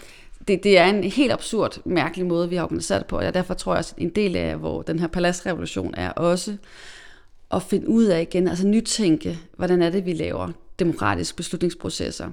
Det, 0.48 0.64
det 0.64 0.78
er 0.78 0.86
en 0.86 1.04
helt 1.04 1.32
absurd, 1.32 1.78
mærkelig 1.84 2.26
måde, 2.26 2.48
vi 2.48 2.56
har 2.56 2.64
organiseret 2.64 3.00
det 3.00 3.06
på, 3.06 3.18
og 3.18 3.34
derfor 3.34 3.54
tror 3.54 3.72
jeg 3.72 3.78
også, 3.78 3.94
at 3.96 4.02
en 4.02 4.10
del 4.10 4.36
af, 4.36 4.56
hvor 4.56 4.82
den 4.82 4.98
her 4.98 5.06
paladsrevolution 5.06 5.94
er 5.96 6.10
også 6.10 6.56
at 7.50 7.62
finde 7.62 7.88
ud 7.88 8.04
af 8.04 8.22
igen, 8.22 8.48
altså 8.48 8.66
nytænke, 8.66 9.38
hvordan 9.56 9.82
er 9.82 9.90
det, 9.90 10.06
vi 10.06 10.12
laver 10.12 10.52
demokratiske 10.78 11.36
beslutningsprocesser. 11.36 12.28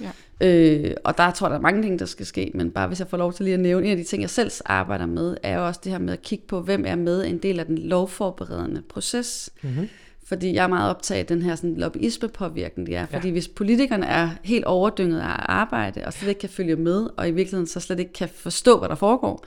Ja. 0.00 0.10
Øh, 0.40 0.94
og 1.04 1.18
der 1.18 1.30
tror 1.30 1.46
jeg, 1.46 1.50
der 1.50 1.56
er 1.56 1.62
mange 1.62 1.82
ting, 1.82 1.98
der 1.98 2.06
skal 2.06 2.26
ske, 2.26 2.50
men 2.54 2.70
bare 2.70 2.86
hvis 2.86 2.98
jeg 2.98 3.08
får 3.08 3.16
lov 3.16 3.32
til 3.32 3.44
lige 3.44 3.54
at 3.54 3.60
nævne, 3.60 3.86
en 3.86 3.90
af 3.90 3.96
de 3.96 4.04
ting, 4.04 4.22
jeg 4.22 4.30
selv 4.30 4.50
arbejder 4.64 5.06
med, 5.06 5.36
er 5.42 5.56
jo 5.58 5.66
også 5.66 5.80
det 5.84 5.92
her 5.92 5.98
med 5.98 6.12
at 6.12 6.22
kigge 6.22 6.44
på, 6.46 6.60
hvem 6.60 6.84
er 6.86 6.94
med 6.96 7.26
en 7.26 7.38
del 7.38 7.60
af 7.60 7.66
den 7.66 7.78
lovforberedende 7.78 8.82
proces. 8.88 9.50
Mm-hmm. 9.62 9.88
Fordi 10.26 10.54
jeg 10.54 10.64
er 10.64 10.68
meget 10.68 10.90
optaget 10.90 11.20
af 11.20 11.26
den 11.26 11.42
her 11.42 11.56
sådan, 11.56 11.76
lobbyisme-påvirkning, 11.76 12.86
det 12.86 12.96
er. 12.96 13.06
Fordi 13.06 13.28
ja. 13.28 13.32
hvis 13.32 13.48
politikerne 13.48 14.06
er 14.06 14.30
helt 14.44 14.64
overdynget 14.64 15.20
af 15.20 15.36
arbejde, 15.38 16.02
og 16.06 16.12
slet 16.12 16.28
ikke 16.28 16.40
kan 16.40 16.48
følge 16.48 16.76
med, 16.76 17.08
og 17.16 17.28
i 17.28 17.30
virkeligheden 17.30 17.66
så 17.66 17.80
slet 17.80 17.98
ikke 17.98 18.12
kan 18.12 18.28
forstå, 18.34 18.78
hvad 18.78 18.88
der 18.88 18.94
foregår, 18.94 19.44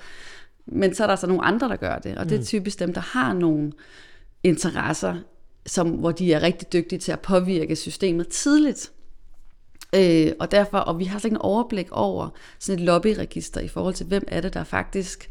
men 0.65 0.95
så 0.95 1.03
er 1.03 1.07
der 1.07 1.11
altså 1.11 1.27
nogle 1.27 1.43
andre, 1.43 1.69
der 1.69 1.75
gør 1.75 1.97
det. 1.97 2.17
Og 2.17 2.25
det 2.25 2.35
er 2.35 2.39
mm. 2.39 2.45
typisk 2.45 2.79
dem, 2.79 2.93
der 2.93 3.01
har 3.01 3.33
nogle 3.33 3.71
interesser 4.43 5.15
som, 5.67 5.89
hvor 5.89 6.11
de 6.11 6.33
er 6.33 6.41
rigtig 6.41 6.73
dygtige 6.73 6.99
til 6.99 7.11
at 7.11 7.19
påvirke 7.19 7.75
systemet 7.75 8.27
tidligt. 8.27 8.91
Øh, 9.95 10.31
og 10.39 10.51
derfor, 10.51 10.77
og 10.77 10.99
vi 10.99 11.05
har 11.05 11.19
slet 11.19 11.25
ikke 11.25 11.35
en 11.35 11.41
overblik 11.41 11.87
over 11.91 12.29
sådan 12.59 12.79
et 12.79 12.85
lobbyregister 12.85 13.61
i 13.61 13.67
forhold 13.67 13.93
til, 13.93 14.05
hvem 14.05 14.23
er 14.27 14.41
det, 14.41 14.53
der 14.53 14.63
faktisk 14.63 15.29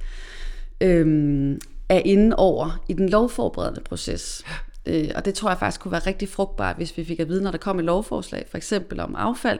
øh, 0.81 1.57
er 1.89 2.03
inde 2.05 2.37
over 2.37 2.85
i 2.89 2.93
den 2.93 3.09
lovforberedende 3.09 3.81
proces. 3.81 4.45
Øh, 4.87 5.11
og 5.15 5.25
det 5.25 5.35
tror 5.35 5.51
jeg 5.51 5.59
faktisk 5.59 5.81
kunne 5.81 5.93
være 5.93 6.07
rigtig 6.07 6.29
frugtbart, 6.29 6.77
hvis 6.77 6.97
vi 6.97 7.05
fik 7.05 7.21
at 7.21 7.29
vide, 7.29 7.43
når 7.43 7.51
der 7.51 7.59
kom 7.59 7.79
et 7.79 7.85
lovforslag, 7.85 8.47
for 8.49 8.57
eksempel 8.57 9.01
om 9.01 9.15
affald, 9.15 9.59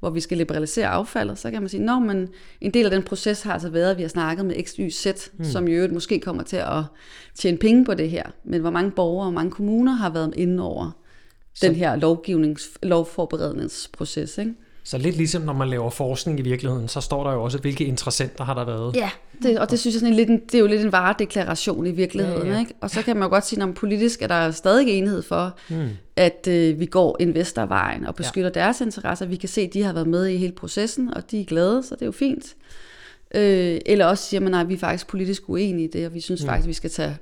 hvor 0.00 0.10
vi 0.10 0.20
skal 0.20 0.38
liberalisere 0.38 0.86
affaldet, 0.86 1.38
så 1.38 1.50
kan 1.50 1.62
man 1.62 1.68
sige, 1.68 1.82
når 1.82 1.98
man 1.98 2.28
en 2.60 2.74
del 2.74 2.84
af 2.84 2.90
den 2.90 3.02
proces 3.02 3.42
har 3.42 3.52
altså 3.52 3.68
været, 3.68 3.90
at 3.90 3.96
vi 3.96 4.02
har 4.02 4.08
snakket 4.08 4.46
med 4.46 4.64
XYZ, 4.64 5.06
mm. 5.38 5.44
som 5.44 5.68
i 5.68 5.72
øvrigt 5.72 5.92
måske 5.92 6.20
kommer 6.20 6.42
til 6.42 6.56
at 6.56 6.82
tjene 7.34 7.58
penge 7.58 7.84
på 7.84 7.94
det 7.94 8.10
her, 8.10 8.24
men 8.44 8.60
hvor 8.60 8.70
mange 8.70 8.90
borgere 8.90 9.26
og 9.26 9.32
mange 9.32 9.50
kommuner 9.50 9.92
har 9.92 10.10
været 10.10 10.34
inde 10.36 10.62
over 10.62 10.90
så. 11.54 11.66
den 11.66 11.74
her 11.74 11.96
lovgivnings, 11.96 12.70
lovforberedningsproces. 12.82 14.38
Ikke? 14.38 14.54
Så 14.88 14.98
lidt 14.98 15.16
ligesom 15.16 15.42
når 15.42 15.52
man 15.52 15.68
laver 15.68 15.90
forskning 15.90 16.38
i 16.38 16.42
virkeligheden, 16.42 16.88
så 16.88 17.00
står 17.00 17.24
der 17.24 17.32
jo 17.32 17.42
også, 17.42 17.58
hvilke 17.58 17.84
interessenter 17.84 18.44
har 18.44 18.54
der 18.54 18.64
været. 18.64 18.96
Ja, 18.96 19.10
det, 19.42 19.58
og 19.58 19.70
det 19.70 19.78
synes 19.78 19.94
jeg 19.94 20.00
sådan 20.00 20.14
lidt, 20.14 20.28
det 20.28 20.54
er 20.54 20.58
jo 20.58 20.66
lidt 20.66 20.80
en 20.80 20.92
varedeklaration 20.92 21.86
i 21.86 21.90
virkeligheden. 21.90 22.46
Ja, 22.46 22.52
ja. 22.52 22.60
Ikke? 22.60 22.74
Og 22.80 22.90
så 22.90 23.02
kan 23.02 23.16
man 23.16 23.22
jo 23.22 23.28
godt 23.28 23.46
sige, 23.46 23.62
at 23.62 23.74
politisk 23.74 24.22
er 24.22 24.26
der 24.26 24.50
stadig 24.50 24.88
enighed 24.88 25.22
for, 25.22 25.56
hmm. 25.68 25.88
at 26.16 26.48
øh, 26.50 26.80
vi 26.80 26.86
går 26.86 27.16
investorvejen 27.20 28.06
og 28.06 28.14
beskytter 28.14 28.50
ja. 28.54 28.60
deres 28.60 28.80
interesser. 28.80 29.26
Vi 29.26 29.36
kan 29.36 29.48
se, 29.48 29.60
at 29.60 29.74
de 29.74 29.82
har 29.82 29.92
været 29.92 30.08
med 30.08 30.26
i 30.26 30.36
hele 30.36 30.52
processen, 30.52 31.14
og 31.14 31.30
de 31.30 31.40
er 31.40 31.44
glade, 31.44 31.82
så 31.82 31.94
det 31.94 32.02
er 32.02 32.06
jo 32.06 32.12
fint. 32.12 32.56
Øh, 33.34 33.78
eller 33.86 34.06
også 34.06 34.24
siger 34.24 34.40
man, 34.40 34.54
at 34.54 34.68
vi 34.68 34.74
er 34.74 34.78
faktisk 34.78 35.06
politisk 35.06 35.48
uenige 35.48 35.88
i 35.88 35.90
det, 35.90 36.06
og 36.06 36.14
vi 36.14 36.20
synes 36.20 36.40
hmm. 36.40 36.48
faktisk, 36.48 36.64
at 36.64 36.68
vi 36.68 36.72
skal 36.72 36.90
tage 36.90 37.16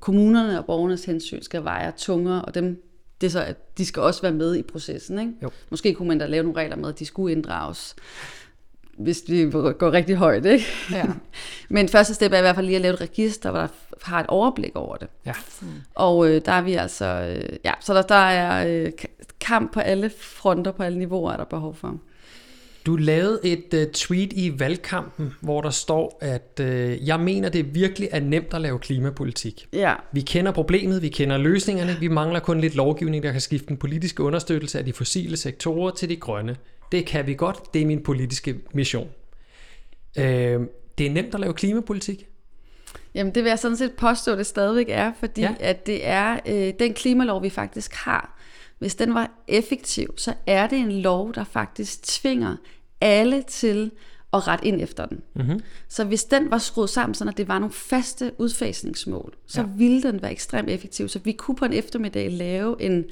kommunerne 0.00 0.58
og 0.58 0.64
borgernes 0.64 1.04
hensyn 1.04 1.42
skal 1.42 1.64
veje 1.64 1.92
tungere, 1.96 2.42
og 2.42 2.54
dem 2.54 2.82
det 3.22 3.28
er 3.28 3.30
så, 3.30 3.44
at 3.44 3.78
de 3.78 3.86
skal 3.86 4.02
også 4.02 4.22
være 4.22 4.32
med 4.32 4.56
i 4.56 4.62
processen. 4.62 5.18
Ikke? 5.18 5.32
Jo. 5.42 5.50
Måske 5.70 5.94
kunne 5.94 6.08
man 6.08 6.18
da 6.18 6.26
lave 6.26 6.42
nogle 6.42 6.60
regler 6.60 6.76
med, 6.76 6.88
at 6.88 6.98
de 6.98 7.06
skulle 7.06 7.36
inddrages, 7.36 7.96
hvis 8.98 9.22
de 9.22 9.50
går 9.78 9.92
rigtig 9.92 10.16
højt. 10.16 10.46
Ikke? 10.46 10.64
Ja. 10.92 11.04
Men 11.68 11.88
første 11.88 12.14
step 12.14 12.32
er 12.32 12.38
i 12.38 12.40
hvert 12.40 12.54
fald 12.54 12.66
lige 12.66 12.76
at 12.76 12.82
lave 12.82 12.94
et 12.94 13.00
register, 13.00 13.50
hvor 13.50 13.60
der 13.60 13.68
har 14.02 14.20
et 14.20 14.26
overblik 14.26 14.76
over 14.76 14.96
det. 14.96 15.08
Ja. 15.26 15.32
Og 15.94 16.28
øh, 16.28 16.40
der 16.44 16.52
er 16.52 16.62
vi 16.62 16.74
altså, 16.74 17.04
øh, 17.04 17.56
ja, 17.64 17.72
så 17.80 17.94
der, 17.94 18.02
der 18.02 18.14
er 18.14 18.66
øh, 18.68 18.92
kamp 19.40 19.72
på 19.72 19.80
alle 19.80 20.10
fronter, 20.18 20.72
på 20.72 20.82
alle 20.82 20.98
niveauer, 20.98 21.32
er 21.32 21.36
der 21.36 21.44
behov 21.44 21.74
for. 21.74 21.96
Du 22.86 22.96
lavede 22.96 23.40
et 23.44 23.74
uh, 23.74 23.92
tweet 23.92 24.32
i 24.32 24.60
valgkampen, 24.60 25.34
hvor 25.40 25.60
der 25.60 25.70
står, 25.70 26.18
at 26.20 26.60
uh, 26.60 27.06
jeg 27.08 27.20
mener, 27.20 27.48
det 27.48 27.74
virkelig 27.74 28.08
er 28.12 28.20
nemt 28.20 28.54
at 28.54 28.60
lave 28.60 28.78
klimapolitik. 28.78 29.68
Ja. 29.72 29.94
Vi 30.12 30.20
kender 30.20 30.52
problemet, 30.52 31.02
vi 31.02 31.08
kender 31.08 31.38
løsningerne, 31.38 31.96
vi 32.00 32.08
mangler 32.08 32.40
kun 32.40 32.60
lidt 32.60 32.74
lovgivning, 32.74 33.22
der 33.22 33.32
kan 33.32 33.40
skifte 33.40 33.66
den 33.66 33.76
politiske 33.76 34.22
understøttelse 34.22 34.78
af 34.78 34.84
de 34.84 34.92
fossile 34.92 35.36
sektorer 35.36 35.90
til 35.90 36.08
de 36.08 36.16
grønne. 36.16 36.56
Det 36.92 37.06
kan 37.06 37.26
vi 37.26 37.34
godt, 37.34 37.74
det 37.74 37.82
er 37.82 37.86
min 37.86 38.02
politiske 38.02 38.54
mission. 38.74 39.08
Uh, 40.18 40.24
det 40.98 41.06
er 41.06 41.10
nemt 41.10 41.34
at 41.34 41.40
lave 41.40 41.54
klimapolitik. 41.54 42.26
Jamen 43.14 43.34
det 43.34 43.44
vil 43.44 43.50
jeg 43.50 43.58
sådan 43.58 43.76
set 43.76 43.92
påstå, 43.92 44.36
det 44.36 44.46
stadigvæk 44.46 44.86
er, 44.88 45.12
fordi 45.20 45.40
ja. 45.40 45.54
at 45.60 45.86
det 45.86 46.06
er 46.06 46.38
øh, 46.46 46.72
den 46.78 46.94
klimalov, 46.94 47.42
vi 47.42 47.50
faktisk 47.50 47.94
har, 47.94 48.38
hvis 48.82 48.94
den 48.94 49.14
var 49.14 49.30
effektiv, 49.48 50.14
så 50.16 50.34
er 50.46 50.66
det 50.66 50.78
en 50.78 50.92
lov, 50.92 51.34
der 51.34 51.44
faktisk 51.44 52.02
tvinger 52.02 52.56
alle 53.00 53.42
til 53.42 53.90
at 54.32 54.48
rette 54.48 54.66
ind 54.66 54.80
efter 54.80 55.06
den. 55.06 55.20
Mm-hmm. 55.34 55.60
Så 55.88 56.04
hvis 56.04 56.24
den 56.24 56.50
var 56.50 56.58
skruet 56.58 56.90
sammen, 56.90 57.14
så 57.14 57.32
det 57.36 57.48
var 57.48 57.58
nogle 57.58 57.72
faste 57.72 58.32
udfasningsmål, 58.38 59.34
så 59.46 59.60
ja. 59.60 59.66
ville 59.76 60.02
den 60.02 60.22
være 60.22 60.32
ekstremt 60.32 60.70
effektiv. 60.70 61.08
Så 61.08 61.18
vi 61.24 61.32
kunne 61.32 61.56
på 61.56 61.64
en 61.64 61.72
eftermiddag 61.72 62.30
lave 62.30 62.82
en, 62.82 63.04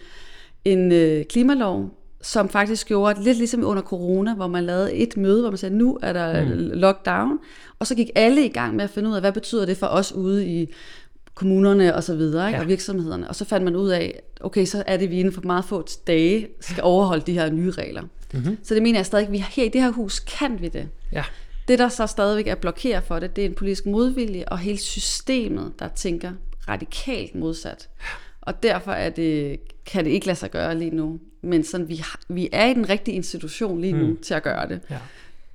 en 0.65 0.93
øh, 0.93 1.25
klimalov, 1.25 1.97
som 2.23 2.49
faktisk 2.49 2.87
gjorde, 2.87 3.23
lidt 3.23 3.39
ligesom 3.39 3.65
under 3.65 3.83
corona, 3.83 4.35
hvor 4.35 4.47
man 4.47 4.65
lavede 4.65 4.93
et 4.93 5.17
møde, 5.17 5.41
hvor 5.41 5.51
man 5.51 5.59
sagde, 5.59 5.77
nu 5.77 5.99
er 6.03 6.13
der 6.13 6.45
mm. 6.45 6.71
lockdown, 6.73 7.39
og 7.79 7.87
så 7.87 7.95
gik 7.95 8.11
alle 8.15 8.45
i 8.45 8.49
gang 8.49 8.77
med 8.77 8.85
at 8.85 8.91
finde 8.91 9.09
ud 9.09 9.15
af, 9.15 9.21
hvad 9.21 9.33
betyder 9.33 9.67
det 9.67 9.77
for 9.77 9.87
os 9.87 10.13
ude 10.13 10.47
i 10.47 10.75
kommunerne 11.41 11.95
og 11.95 12.05
så 12.05 12.15
videre, 12.15 12.49
ikke? 12.49 12.57
Ja. 12.57 12.63
og 12.63 12.69
virksomhederne. 12.69 13.29
Og 13.29 13.35
så 13.37 13.45
fandt 13.45 13.65
man 13.65 13.77
ud 13.77 13.89
af, 13.89 14.23
okay, 14.41 14.65
så 14.65 14.85
er 14.87 14.97
det, 14.97 15.11
vi 15.11 15.19
inden 15.19 15.35
for 15.35 15.43
meget 15.45 15.65
få 15.65 15.87
dage 16.07 16.49
skal 16.61 16.85
overholde 16.85 17.25
de 17.27 17.33
her 17.33 17.51
nye 17.51 17.71
regler. 17.71 18.03
Mm-hmm. 18.35 18.59
Så 18.63 18.75
det 18.75 18.83
mener 18.83 18.99
jeg 18.99 19.07
stadig, 19.07 19.27
at 19.27 19.33
vi 19.33 19.39
her 19.39 19.65
i 19.65 19.69
det 19.69 19.83
her 19.83 19.91
hus 19.91 20.19
kan 20.19 20.61
vi 20.61 20.69
det. 20.69 20.89
Ja. 21.13 21.25
Det, 21.69 21.79
der 21.79 21.89
så 21.89 22.07
stadigvæk 22.07 22.47
er 22.47 22.55
blokeret 22.55 23.05
for 23.05 23.19
det, 23.19 23.37
det 23.37 23.45
er 23.45 23.49
en 23.49 23.55
politisk 23.55 23.87
modvilje, 23.87 24.45
og 24.49 24.59
hele 24.59 24.79
systemet, 24.79 25.73
der 25.79 25.89
tænker 25.89 26.33
radikalt 26.69 27.35
modsat. 27.35 27.89
Og 28.41 28.63
derfor 28.63 28.93
er 28.93 29.11
det, 29.11 29.61
kan 29.87 30.05
det 30.05 30.11
ikke 30.11 30.27
lade 30.27 30.39
sig 30.39 30.51
gøre 30.51 30.79
lige 30.79 30.97
nu. 30.97 31.21
Men 31.43 31.65
sådan, 31.65 31.89
vi, 31.89 31.97
har, 31.97 32.21
vi 32.29 32.49
er 32.53 32.67
i 32.67 32.75
den 32.75 32.89
rigtige 32.89 33.15
institution 33.15 33.81
lige 33.81 33.93
nu 33.93 34.07
mm. 34.07 34.17
til 34.23 34.35
at 34.35 34.43
gøre 34.43 34.69
det. 34.69 34.81
Ja. 34.91 34.99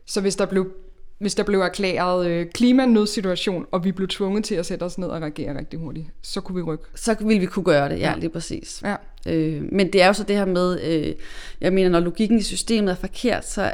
Så 0.06 0.22
hvis 0.22 0.36
der 0.36 0.46
blev 0.46 0.72
hvis 1.20 1.36
der 1.36 1.44
blev 1.44 1.60
erklæret 1.60 2.28
øh, 2.28 2.46
klimanødsituation, 2.54 3.66
og 3.72 3.84
vi 3.84 3.92
blev 3.92 4.08
tvunget 4.08 4.44
til 4.44 4.56
at 4.56 4.66
sætte 4.66 4.84
os 4.84 4.98
ned 4.98 5.08
og 5.08 5.22
reagere 5.22 5.58
rigtig 5.58 5.80
hurtigt, 5.80 6.08
så 6.22 6.42
kunne 6.42 6.56
vi 6.56 6.62
rykke. 6.62 6.84
Så 6.96 7.16
ville 7.22 7.40
vi 7.40 7.46
kunne 7.46 7.66
gøre 7.66 7.90
det, 7.90 8.00
ja, 8.00 8.10
ja. 8.10 8.16
lige 8.18 8.30
præcis. 8.30 8.84
Ja. 8.86 8.96
Øh, 9.28 9.64
men 9.72 9.94
det 9.94 10.02
er 10.02 10.08
jo 10.08 10.14
så 10.14 10.24
det 10.24 10.36
her 10.36 10.46
med, 10.46 10.82
øh, 10.82 11.14
jeg 11.62 11.74
mener, 11.74 11.90
når 11.90 12.00
logikken 12.00 12.40
i 12.40 12.44
systemet 12.44 12.92
er 12.92 12.96
forkert, 12.96 13.48
så 13.48 13.74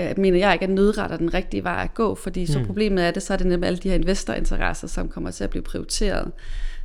øh, 0.00 0.18
mener 0.18 0.38
jeg 0.38 0.52
ikke, 0.52 0.62
at 0.62 0.70
nødret 0.70 1.12
er 1.12 1.16
den 1.16 1.34
rigtige 1.34 1.64
vej 1.64 1.82
at 1.84 1.94
gå, 1.94 2.14
fordi 2.14 2.46
så 2.46 2.58
mm. 2.58 2.66
problemet 2.66 3.04
er 3.04 3.10
det, 3.10 3.22
så 3.22 3.32
er 3.32 3.36
det 3.36 3.46
nemlig 3.46 3.66
alle 3.66 3.78
de 3.78 3.88
her 3.88 3.96
investorinteresser, 3.96 4.88
som 4.88 5.08
kommer 5.08 5.30
til 5.30 5.44
at 5.44 5.50
blive 5.50 5.62
prioriteret. 5.62 6.32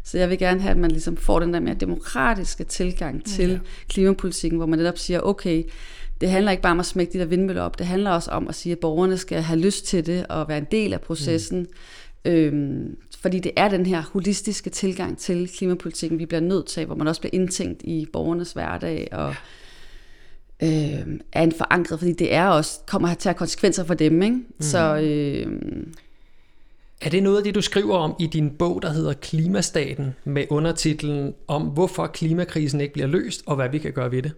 Så 0.04 0.18
jeg 0.18 0.30
vil 0.30 0.38
gerne 0.38 0.62
have, 0.62 0.72
at 0.72 0.78
man 0.78 0.92
ligesom 0.92 1.18
får 1.18 1.40
den 1.40 1.54
der 1.54 1.60
mere 1.60 1.74
demokratiske 1.74 2.64
tilgang 2.64 3.26
til 3.26 3.50
ja. 3.50 3.60
klimapolitikken, 3.90 4.58
hvor 4.58 4.66
man 4.66 4.80
netop 4.80 4.98
siger, 4.98 5.22
okay, 5.22 5.64
det 6.22 6.30
handler 6.30 6.52
ikke 6.52 6.64
bare 6.64 6.72
om 6.72 6.80
at 6.80 6.86
smække 6.86 7.14
de 7.14 7.20
der 7.20 7.26
vindmøller 7.26 7.62
op, 7.62 7.80
det 7.80 7.86
handler 7.86 8.12
også 8.12 8.32
om 8.32 8.48
at 8.48 8.56
sige, 8.56 8.74
at 8.74 8.80
borgerne 8.80 9.18
skal 9.18 9.42
have 9.42 9.60
lyst 9.60 9.86
til 9.86 10.06
det 10.06 10.28
og 10.28 10.48
være 10.48 10.58
en 10.58 10.68
del 10.72 10.94
af 10.94 11.02
processen. 11.02 11.60
Mm. 11.60 12.32
Øhm, 12.32 12.98
fordi 13.22 13.40
det 13.40 13.52
er 13.56 13.68
den 13.70 13.86
her 13.86 14.04
holistiske 14.14 14.70
tilgang 14.70 15.18
til 15.18 15.52
klimapolitikken, 15.58 16.20
vi 16.20 16.26
bliver 16.26 16.42
nødt 16.42 16.66
til, 16.66 16.86
hvor 16.86 16.96
man 16.96 17.08
også 17.08 17.22
bliver 17.22 17.34
indtænkt 17.34 17.82
i 17.84 18.08
borgernes 18.14 18.54
hverdag 18.54 19.08
og 19.12 19.36
øh, 20.64 21.08
er 21.34 21.44
en 21.44 21.52
forankret, 21.52 22.00
fordi 22.00 22.14
det 22.14 22.34
er 22.34 22.48
også 22.48 22.80
kommer 22.88 23.08
til 23.08 23.30
at 23.30 23.34
have 23.34 23.38
konsekvenser 23.38 23.84
for 23.84 23.94
dem. 23.94 24.22
Ikke? 24.22 24.36
Mm. 24.36 24.44
Så 24.60 24.96
øh, 24.96 25.48
er 27.02 27.10
det 27.10 27.24
noget 27.24 27.38
af 27.38 27.44
det, 27.44 27.56
du 27.56 27.62
skriver 27.62 27.98
om 27.98 28.16
i 28.20 28.28
din 28.28 28.50
bog, 28.50 28.82
der 28.82 28.90
hedder 28.90 29.14
Klimastaten, 29.14 30.16
med 30.24 30.46
undertitlen 30.50 31.34
om, 31.48 31.62
hvorfor 31.62 32.08
klimakrisen 32.08 32.82
ikke 32.82 32.94
bliver 32.94 33.08
løst, 33.08 33.44
og 33.46 33.56
hvad 33.56 33.70
vi 33.70 33.78
kan 33.78 33.94
gøre 33.94 34.12
ved 34.12 34.22
det? 34.22 34.32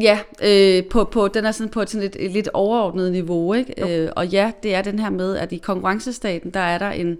Ja, 0.00 0.18
øh, 0.42 0.84
på, 0.84 1.04
på, 1.04 1.28
den 1.28 1.44
er 1.44 1.52
sådan 1.52 1.70
på 1.70 1.86
sådan 1.86 2.06
et, 2.06 2.16
et 2.18 2.30
lidt 2.30 2.48
overordnet 2.52 3.12
niveau. 3.12 3.54
Ikke? 3.54 4.02
Øh, 4.02 4.10
og 4.16 4.26
ja, 4.26 4.52
det 4.62 4.74
er 4.74 4.82
den 4.82 4.98
her 4.98 5.10
med, 5.10 5.36
at 5.36 5.52
i 5.52 5.56
konkurrencestaten, 5.56 6.50
der 6.50 6.60
er 6.60 6.78
der 6.78 6.90
en 6.90 7.18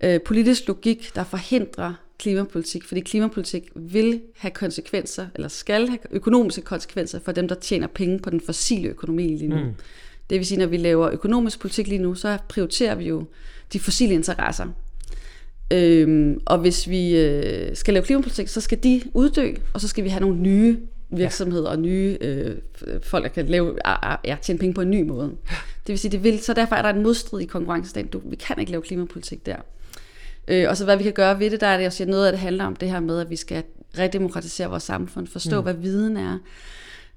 øh, 0.00 0.20
politisk 0.20 0.68
logik, 0.68 1.10
der 1.14 1.24
forhindrer 1.24 1.94
klimapolitik, 2.18 2.84
fordi 2.84 3.00
klimapolitik 3.00 3.68
vil 3.74 4.20
have 4.36 4.50
konsekvenser, 4.50 5.26
eller 5.34 5.48
skal 5.48 5.88
have 5.88 5.98
økonomiske 6.10 6.62
konsekvenser 6.62 7.20
for 7.24 7.32
dem, 7.32 7.48
der 7.48 7.54
tjener 7.54 7.86
penge 7.86 8.18
på 8.18 8.30
den 8.30 8.40
fossile 8.40 8.88
økonomi 8.88 9.26
lige 9.36 9.48
nu. 9.48 9.56
Mm. 9.56 9.74
Det 10.30 10.38
vil 10.38 10.46
sige, 10.46 10.58
når 10.58 10.66
vi 10.66 10.76
laver 10.76 11.10
økonomisk 11.10 11.60
politik 11.60 11.86
lige 11.86 12.02
nu, 12.02 12.14
så 12.14 12.38
prioriterer 12.48 12.94
vi 12.94 13.04
jo 13.04 13.24
de 13.72 13.80
fossile 13.80 14.14
interesser. 14.14 14.66
Øhm, 15.72 16.40
og 16.46 16.58
hvis 16.58 16.88
vi 16.88 17.16
øh, 17.16 17.76
skal 17.76 17.94
lave 17.94 18.04
klimapolitik, 18.04 18.48
så 18.48 18.60
skal 18.60 18.78
de 18.82 19.02
uddø, 19.14 19.54
og 19.72 19.80
så 19.80 19.88
skal 19.88 20.04
vi 20.04 20.08
have 20.08 20.20
nogle 20.20 20.36
nye 20.36 20.78
virksomheder 21.12 21.64
ja. 21.64 21.70
og 21.70 21.78
nye 21.78 22.18
øh, 22.20 22.56
folk, 23.02 23.24
der 23.24 23.30
kan 23.30 23.46
lave, 23.46 23.78
ja, 24.24 24.36
tjene 24.42 24.58
penge 24.58 24.74
på 24.74 24.80
en 24.80 24.90
ny 24.90 25.02
måde. 25.02 25.30
Det 25.86 25.88
vil 25.88 25.98
sige, 25.98 26.12
det 26.12 26.24
vil, 26.24 26.40
så 26.40 26.54
derfor 26.54 26.76
er 26.76 26.82
der 26.82 26.88
en 26.88 27.02
modstrid 27.02 27.40
i 27.40 27.44
konkurrencestaten. 27.44 28.10
Du, 28.10 28.20
vi 28.24 28.36
kan 28.36 28.58
ikke 28.58 28.72
lave 28.72 28.82
klimapolitik 28.82 29.46
der. 29.46 29.56
Øh, 30.48 30.68
og 30.68 30.76
så 30.76 30.84
hvad 30.84 30.96
vi 30.96 31.02
kan 31.02 31.12
gøre 31.12 31.38
ved 31.38 31.50
det, 31.50 31.60
der 31.60 31.66
er 31.66 31.76
det 31.76 31.86
også 31.86 32.04
noget 32.04 32.26
af 32.26 32.32
det 32.32 32.40
handler 32.40 32.64
om 32.64 32.76
det 32.76 32.90
her 32.90 33.00
med, 33.00 33.20
at 33.20 33.30
vi 33.30 33.36
skal 33.36 33.62
redemokratisere 33.98 34.68
vores 34.68 34.82
samfund, 34.82 35.26
forstå, 35.26 35.56
mm. 35.56 35.62
hvad 35.62 35.74
viden 35.74 36.16
er, 36.16 36.38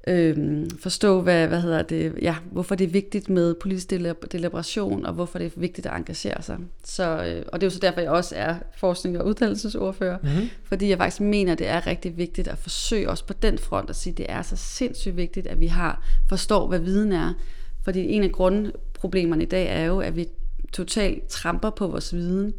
øh, 0.07 0.65
forstå, 0.79 1.21
hvad, 1.21 1.47
hvad 1.47 1.61
hedder 1.61 1.81
det, 1.81 2.13
ja, 2.21 2.35
hvorfor 2.51 2.75
det 2.75 2.87
er 2.87 2.91
vigtigt 2.91 3.29
med 3.29 3.53
politisk 3.53 3.89
deliberation, 4.31 5.05
og 5.05 5.13
hvorfor 5.13 5.39
det 5.39 5.45
er 5.45 5.59
vigtigt 5.59 5.87
at 5.87 5.97
engagere 5.97 6.41
sig. 6.41 6.57
Så, 6.83 7.03
øh, 7.03 7.43
og 7.47 7.61
det 7.61 7.65
er 7.65 7.67
jo 7.67 7.71
så 7.71 7.79
derfor, 7.79 8.01
jeg 8.01 8.09
også 8.09 8.35
er 8.35 8.55
forskning- 8.77 9.19
og 9.19 9.25
uddannelsesordfører, 9.25 10.17
mm-hmm. 10.23 10.49
fordi 10.63 10.89
jeg 10.89 10.97
faktisk 10.97 11.21
mener, 11.21 11.55
det 11.55 11.67
er 11.67 11.87
rigtig 11.87 12.17
vigtigt 12.17 12.47
at 12.47 12.57
forsøge 12.57 13.09
også 13.09 13.25
på 13.25 13.33
den 13.33 13.57
front 13.57 13.89
at 13.89 13.95
sige, 13.95 14.13
det 14.13 14.25
er 14.29 14.41
så 14.41 14.55
sindssygt 14.55 15.17
vigtigt, 15.17 15.47
at 15.47 15.59
vi 15.59 15.67
har 15.67 16.03
forstår, 16.29 16.67
hvad 16.67 16.79
viden 16.79 17.11
er. 17.11 17.33
Fordi 17.83 18.11
en 18.11 18.23
af 18.23 18.31
grundproblemerne 18.31 19.43
i 19.43 19.47
dag 19.47 19.67
er 19.67 19.85
jo, 19.85 19.99
at 19.99 20.15
vi 20.15 20.27
totalt 20.73 21.27
tramper 21.27 21.69
på 21.69 21.87
vores 21.87 22.13
viden, 22.13 22.53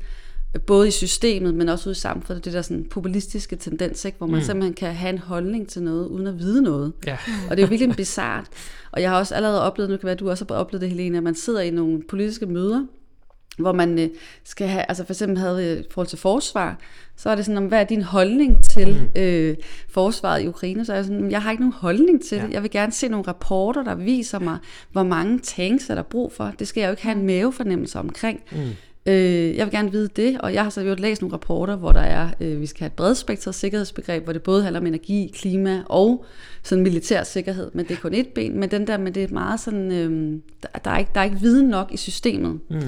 både 0.58 0.88
i 0.88 0.90
systemet, 0.90 1.54
men 1.54 1.68
også 1.68 1.88
ude 1.88 1.92
i 1.92 2.00
samfundet, 2.00 2.44
det 2.44 2.52
der 2.52 2.62
sådan 2.62 2.84
populistiske 2.90 3.56
tendens, 3.56 4.04
ikke? 4.04 4.18
hvor 4.18 4.26
man 4.26 4.40
mm. 4.40 4.44
simpelthen 4.44 4.74
kan 4.74 4.94
have 4.94 5.12
en 5.12 5.18
holdning 5.18 5.68
til 5.68 5.82
noget, 5.82 6.06
uden 6.06 6.26
at 6.26 6.38
vide 6.38 6.62
noget. 6.62 6.92
Ja. 7.06 7.16
og 7.50 7.56
det 7.56 7.62
er 7.62 7.66
jo 7.66 7.70
virkelig 7.70 7.96
bizart. 7.96 8.46
Og 8.92 9.02
jeg 9.02 9.10
har 9.10 9.18
også 9.18 9.34
allerede 9.34 9.62
oplevet, 9.62 9.90
nu 9.90 9.96
kan 9.96 10.04
være, 10.06 10.12
at 10.12 10.20
du 10.20 10.30
også 10.30 10.44
har 10.48 10.56
oplevet 10.56 10.80
det, 10.80 10.90
Helene, 10.90 11.16
at 11.16 11.22
man 11.22 11.34
sidder 11.34 11.60
i 11.60 11.70
nogle 11.70 12.02
politiske 12.08 12.46
møder, 12.46 12.86
hvor 13.58 13.72
man 13.72 13.98
øh, 13.98 14.08
skal 14.44 14.68
have, 14.68 14.84
altså 14.88 15.04
for 15.04 15.12
eksempel 15.12 15.38
havde 15.38 15.80
i 15.80 15.82
forhold 15.90 16.06
til 16.06 16.18
forsvar, 16.18 16.78
så 17.16 17.30
er 17.30 17.34
det 17.34 17.44
sådan, 17.44 17.58
om, 17.58 17.66
hvad 17.66 17.80
er 17.80 17.84
din 17.84 18.02
holdning 18.02 18.64
til 18.64 19.10
mm. 19.14 19.20
øh, 19.20 19.56
forsvaret 19.88 20.42
i 20.42 20.48
Ukraine? 20.48 20.84
Så 20.84 20.92
er 20.92 20.96
jeg 20.96 21.04
sådan, 21.04 21.30
jeg 21.30 21.42
har 21.42 21.50
ikke 21.50 21.62
nogen 21.62 21.76
holdning 21.78 22.22
til 22.22 22.38
ja. 22.38 22.44
det. 22.46 22.52
Jeg 22.52 22.62
vil 22.62 22.70
gerne 22.70 22.92
se 22.92 23.08
nogle 23.08 23.28
rapporter, 23.28 23.82
der 23.82 23.94
viser 23.94 24.38
mig, 24.38 24.58
hvor 24.92 25.02
mange 25.02 25.38
tanks 25.38 25.90
er 25.90 25.94
der 25.94 26.02
brug 26.02 26.32
for. 26.32 26.52
Det 26.58 26.68
skal 26.68 26.80
jeg 26.80 26.88
jo 26.88 26.90
ikke 26.90 27.02
have 27.02 27.16
en 27.16 27.26
mavefornemmelse 27.26 27.98
omkring. 27.98 28.40
Mm. 28.52 28.58
Øh, 29.08 29.56
jeg 29.56 29.66
vil 29.66 29.72
gerne 29.72 29.92
vide 29.92 30.08
det, 30.16 30.40
og 30.40 30.54
jeg 30.54 30.62
har 30.62 30.70
så 30.70 30.80
jo 30.80 30.94
læst 30.98 31.22
nogle 31.22 31.32
rapporter, 31.32 31.76
hvor 31.76 31.92
der 31.92 32.00
er, 32.00 32.30
øh, 32.40 32.60
vi 32.60 32.66
skal 32.66 32.80
have 32.80 32.86
et 32.86 32.92
bredspektret 32.92 33.54
sikkerhedsbegreb, 33.54 34.24
hvor 34.24 34.32
det 34.32 34.42
både 34.42 34.62
handler 34.62 34.80
om 34.80 34.86
energi, 34.86 35.32
klima 35.34 35.82
og 35.86 36.24
sådan 36.62 36.84
militær 36.84 37.22
sikkerhed, 37.22 37.70
men 37.74 37.88
det 37.88 37.96
er 37.96 38.00
kun 38.00 38.14
et 38.14 38.28
ben, 38.28 38.60
men 38.60 38.70
den 38.70 38.86
der, 38.86 38.98
men 38.98 39.14
det 39.14 39.22
er 39.22 39.28
meget 39.28 39.60
sådan, 39.60 39.92
øh, 39.92 40.40
der, 40.62 40.78
der, 40.78 40.90
er 40.90 40.98
ikke, 40.98 41.10
der 41.14 41.20
er 41.20 41.24
ikke 41.24 41.40
viden 41.40 41.68
nok 41.68 41.92
i 41.92 41.96
systemet. 41.96 42.60
Mm. 42.70 42.82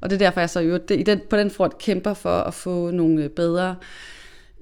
Og 0.00 0.10
det 0.10 0.16
er 0.16 0.18
derfor, 0.18 0.40
jeg 0.40 0.50
så 0.50 0.60
jo 0.60 0.76
det, 0.76 1.00
i 1.00 1.02
den, 1.02 1.20
på 1.30 1.36
den 1.36 1.50
front 1.50 1.78
kæmper 1.78 2.14
for 2.14 2.36
at 2.36 2.54
få 2.54 2.90
nogle 2.90 3.24
øh, 3.24 3.30
bedre 3.30 3.76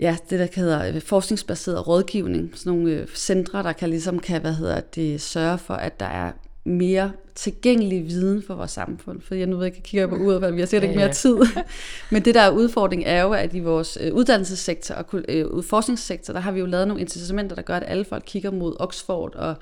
ja, 0.01 0.17
det 0.31 0.39
der 0.39 0.47
hedder 0.55 0.89
øh, 0.89 1.01
forskningsbaseret 1.01 1.89
rådgivning, 1.89 2.51
sådan 2.55 2.73
nogle 2.73 2.93
øh, 2.93 3.07
centre, 3.15 3.63
der 3.63 3.73
kan 3.73 3.91
ligesom 3.91 4.19
kan, 4.19 4.41
hvad 4.41 4.55
hedder 4.55 4.81
det, 4.81 5.21
sørge 5.21 5.59
for, 5.59 5.75
at 5.75 6.01
der 6.01 6.07
er 6.07 6.33
mere 6.65 7.13
tilgængelig 7.35 8.07
viden 8.07 8.43
for 8.47 8.55
vores 8.55 8.71
samfund. 8.71 9.21
For 9.21 9.35
jeg 9.35 9.47
nu 9.47 9.57
ved 9.57 9.67
ikke, 9.67 9.77
jeg 9.77 9.85
kigger 9.85 10.07
på 10.07 10.17
uret, 10.17 10.41
men 10.41 10.55
vi 10.55 10.61
har 10.61 10.67
sikkert 10.67 10.91
ikke 10.91 11.01
mere 11.01 11.13
tid. 11.13 11.37
Men 12.11 12.25
det 12.25 12.35
der 12.35 12.41
er 12.41 12.51
udfordring 12.51 13.03
er 13.07 13.23
jo, 13.23 13.33
at 13.33 13.55
i 13.55 13.61
vores 13.61 13.99
øh, 14.01 14.15
uddannelsessektor 14.15 14.95
og 14.95 15.07
øh, 15.29 15.63
forskningssektor, 15.63 16.33
der 16.33 16.41
har 16.41 16.53
vi 16.53 16.61
jo 16.61 16.67
lavet 16.67 16.89
nogle 16.89 17.01
incitamenter, 17.01 17.57
der 17.57 17.63
gør, 17.63 17.77
at 17.77 17.83
alle 17.87 18.05
folk 18.05 18.23
kigger 18.27 18.51
mod 18.51 18.77
Oxford 18.81 19.35
og 19.35 19.55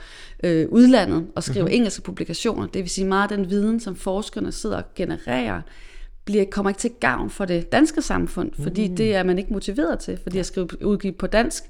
øh, 0.45 0.69
udlandet 0.69 1.27
og 1.35 1.43
skriver 1.43 1.65
mm-hmm. 1.65 1.75
engelske 1.75 2.03
publikationer. 2.03 2.67
Det 2.67 2.83
vil 2.83 2.91
sige 2.91 3.07
meget 3.07 3.31
af 3.31 3.37
den 3.37 3.51
viden, 3.51 3.81
som 3.81 3.97
forskerne 3.97 4.53
sidder 4.53 4.77
og 4.77 4.85
genererer, 4.95 5.61
bliver, 6.25 6.45
kommer 6.51 6.71
ikke 6.71 6.81
til 6.81 6.91
gavn 7.01 7.31
for 7.31 7.45
det 7.45 7.73
danske 7.73 8.03
samfund, 8.03 8.51
fordi 8.63 8.89
mm. 8.89 8.97
det 8.97 9.15
er 9.15 9.23
man 9.23 9.39
ikke 9.39 9.53
motiveret 9.53 9.99
til, 9.99 10.19
fordi 10.23 10.39
at 10.39 10.47
skrive 10.47 10.85
udgive 10.85 11.13
på 11.13 11.27
dansk 11.27 11.65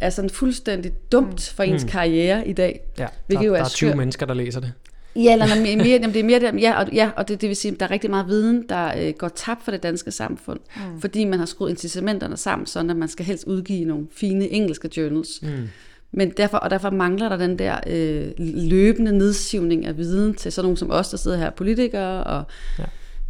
er 0.00 0.10
sådan 0.10 0.30
fuldstændig 0.30 0.92
dumt 1.12 1.52
for 1.56 1.62
ens 1.62 1.84
mm. 1.84 1.90
karriere 1.90 2.48
i 2.48 2.52
dag. 2.52 2.80
Ja, 2.98 3.06
der, 3.30 3.42
jo 3.42 3.52
er 3.52 3.56
der 3.56 3.64
er 3.64 3.68
20 3.68 3.90
skør. 3.90 3.96
mennesker, 3.96 4.26
der 4.26 4.34
læser 4.34 4.60
det. 4.60 4.72
Ja, 5.16 5.32
eller 5.32 5.60
mere, 5.62 5.76
mere, 5.76 5.86
jamen, 5.88 6.14
det 6.14 6.20
er 6.20 6.24
mere, 6.24 6.60
ja, 6.60 6.80
og, 6.80 6.92
ja, 6.92 7.10
og 7.16 7.28
det, 7.28 7.40
det 7.40 7.48
vil 7.48 7.56
sige, 7.56 7.72
at 7.72 7.80
der 7.80 7.86
er 7.86 7.90
rigtig 7.90 8.10
meget 8.10 8.28
viden, 8.28 8.64
der 8.68 8.92
øh, 8.98 9.14
går 9.18 9.28
tabt 9.28 9.64
for 9.64 9.70
det 9.70 9.82
danske 9.82 10.10
samfund, 10.10 10.60
mm. 10.76 11.00
fordi 11.00 11.24
man 11.24 11.38
har 11.38 11.46
skruet 11.46 11.70
incitamenterne 11.70 12.36
sammen, 12.36 12.66
sådan 12.66 12.90
at 12.90 12.96
man 12.96 13.08
skal 13.08 13.26
helst 13.26 13.44
udgive 13.46 13.84
nogle 13.84 14.06
fine 14.12 14.48
engelske 14.48 14.90
journals. 14.96 15.42
Mm. 15.42 15.68
Men 16.12 16.30
derfor, 16.30 16.58
og 16.58 16.70
derfor 16.70 16.90
mangler 16.90 17.28
der 17.28 17.36
den 17.36 17.58
der 17.58 17.80
øh, 17.86 18.30
løbende 18.38 19.18
nedsivning 19.18 19.86
af 19.86 19.96
viden 19.96 20.34
til 20.34 20.52
sådan 20.52 20.64
nogle 20.64 20.78
som 20.78 20.90
os, 20.90 21.08
der 21.08 21.16
sidder 21.16 21.36
her, 21.36 21.50
politikere 21.50 22.24
og 22.24 22.44
ja. 22.78 22.84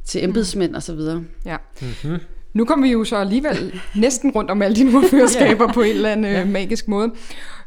til 0.04 0.24
embedsmænd 0.24 0.70
mm. 0.70 0.76
og 0.76 0.82
så 0.82 0.94
videre. 0.94 1.24
Ja. 1.44 1.56
Mm-hmm. 1.82 2.18
Nu 2.52 2.64
kommer 2.64 2.86
vi 2.86 2.92
jo 2.92 3.04
så 3.04 3.16
alligevel 3.16 3.80
næsten 3.96 4.30
rundt 4.30 4.50
om 4.50 4.62
alle 4.62 4.76
dine 4.76 4.96
ordførerskaber 4.98 5.64
ja. 5.64 5.72
på 5.72 5.82
en 5.82 5.90
eller 5.90 6.10
anden 6.10 6.32
ja. 6.32 6.40
Øh, 6.40 6.48
magisk 6.48 6.88
måde. 6.88 7.12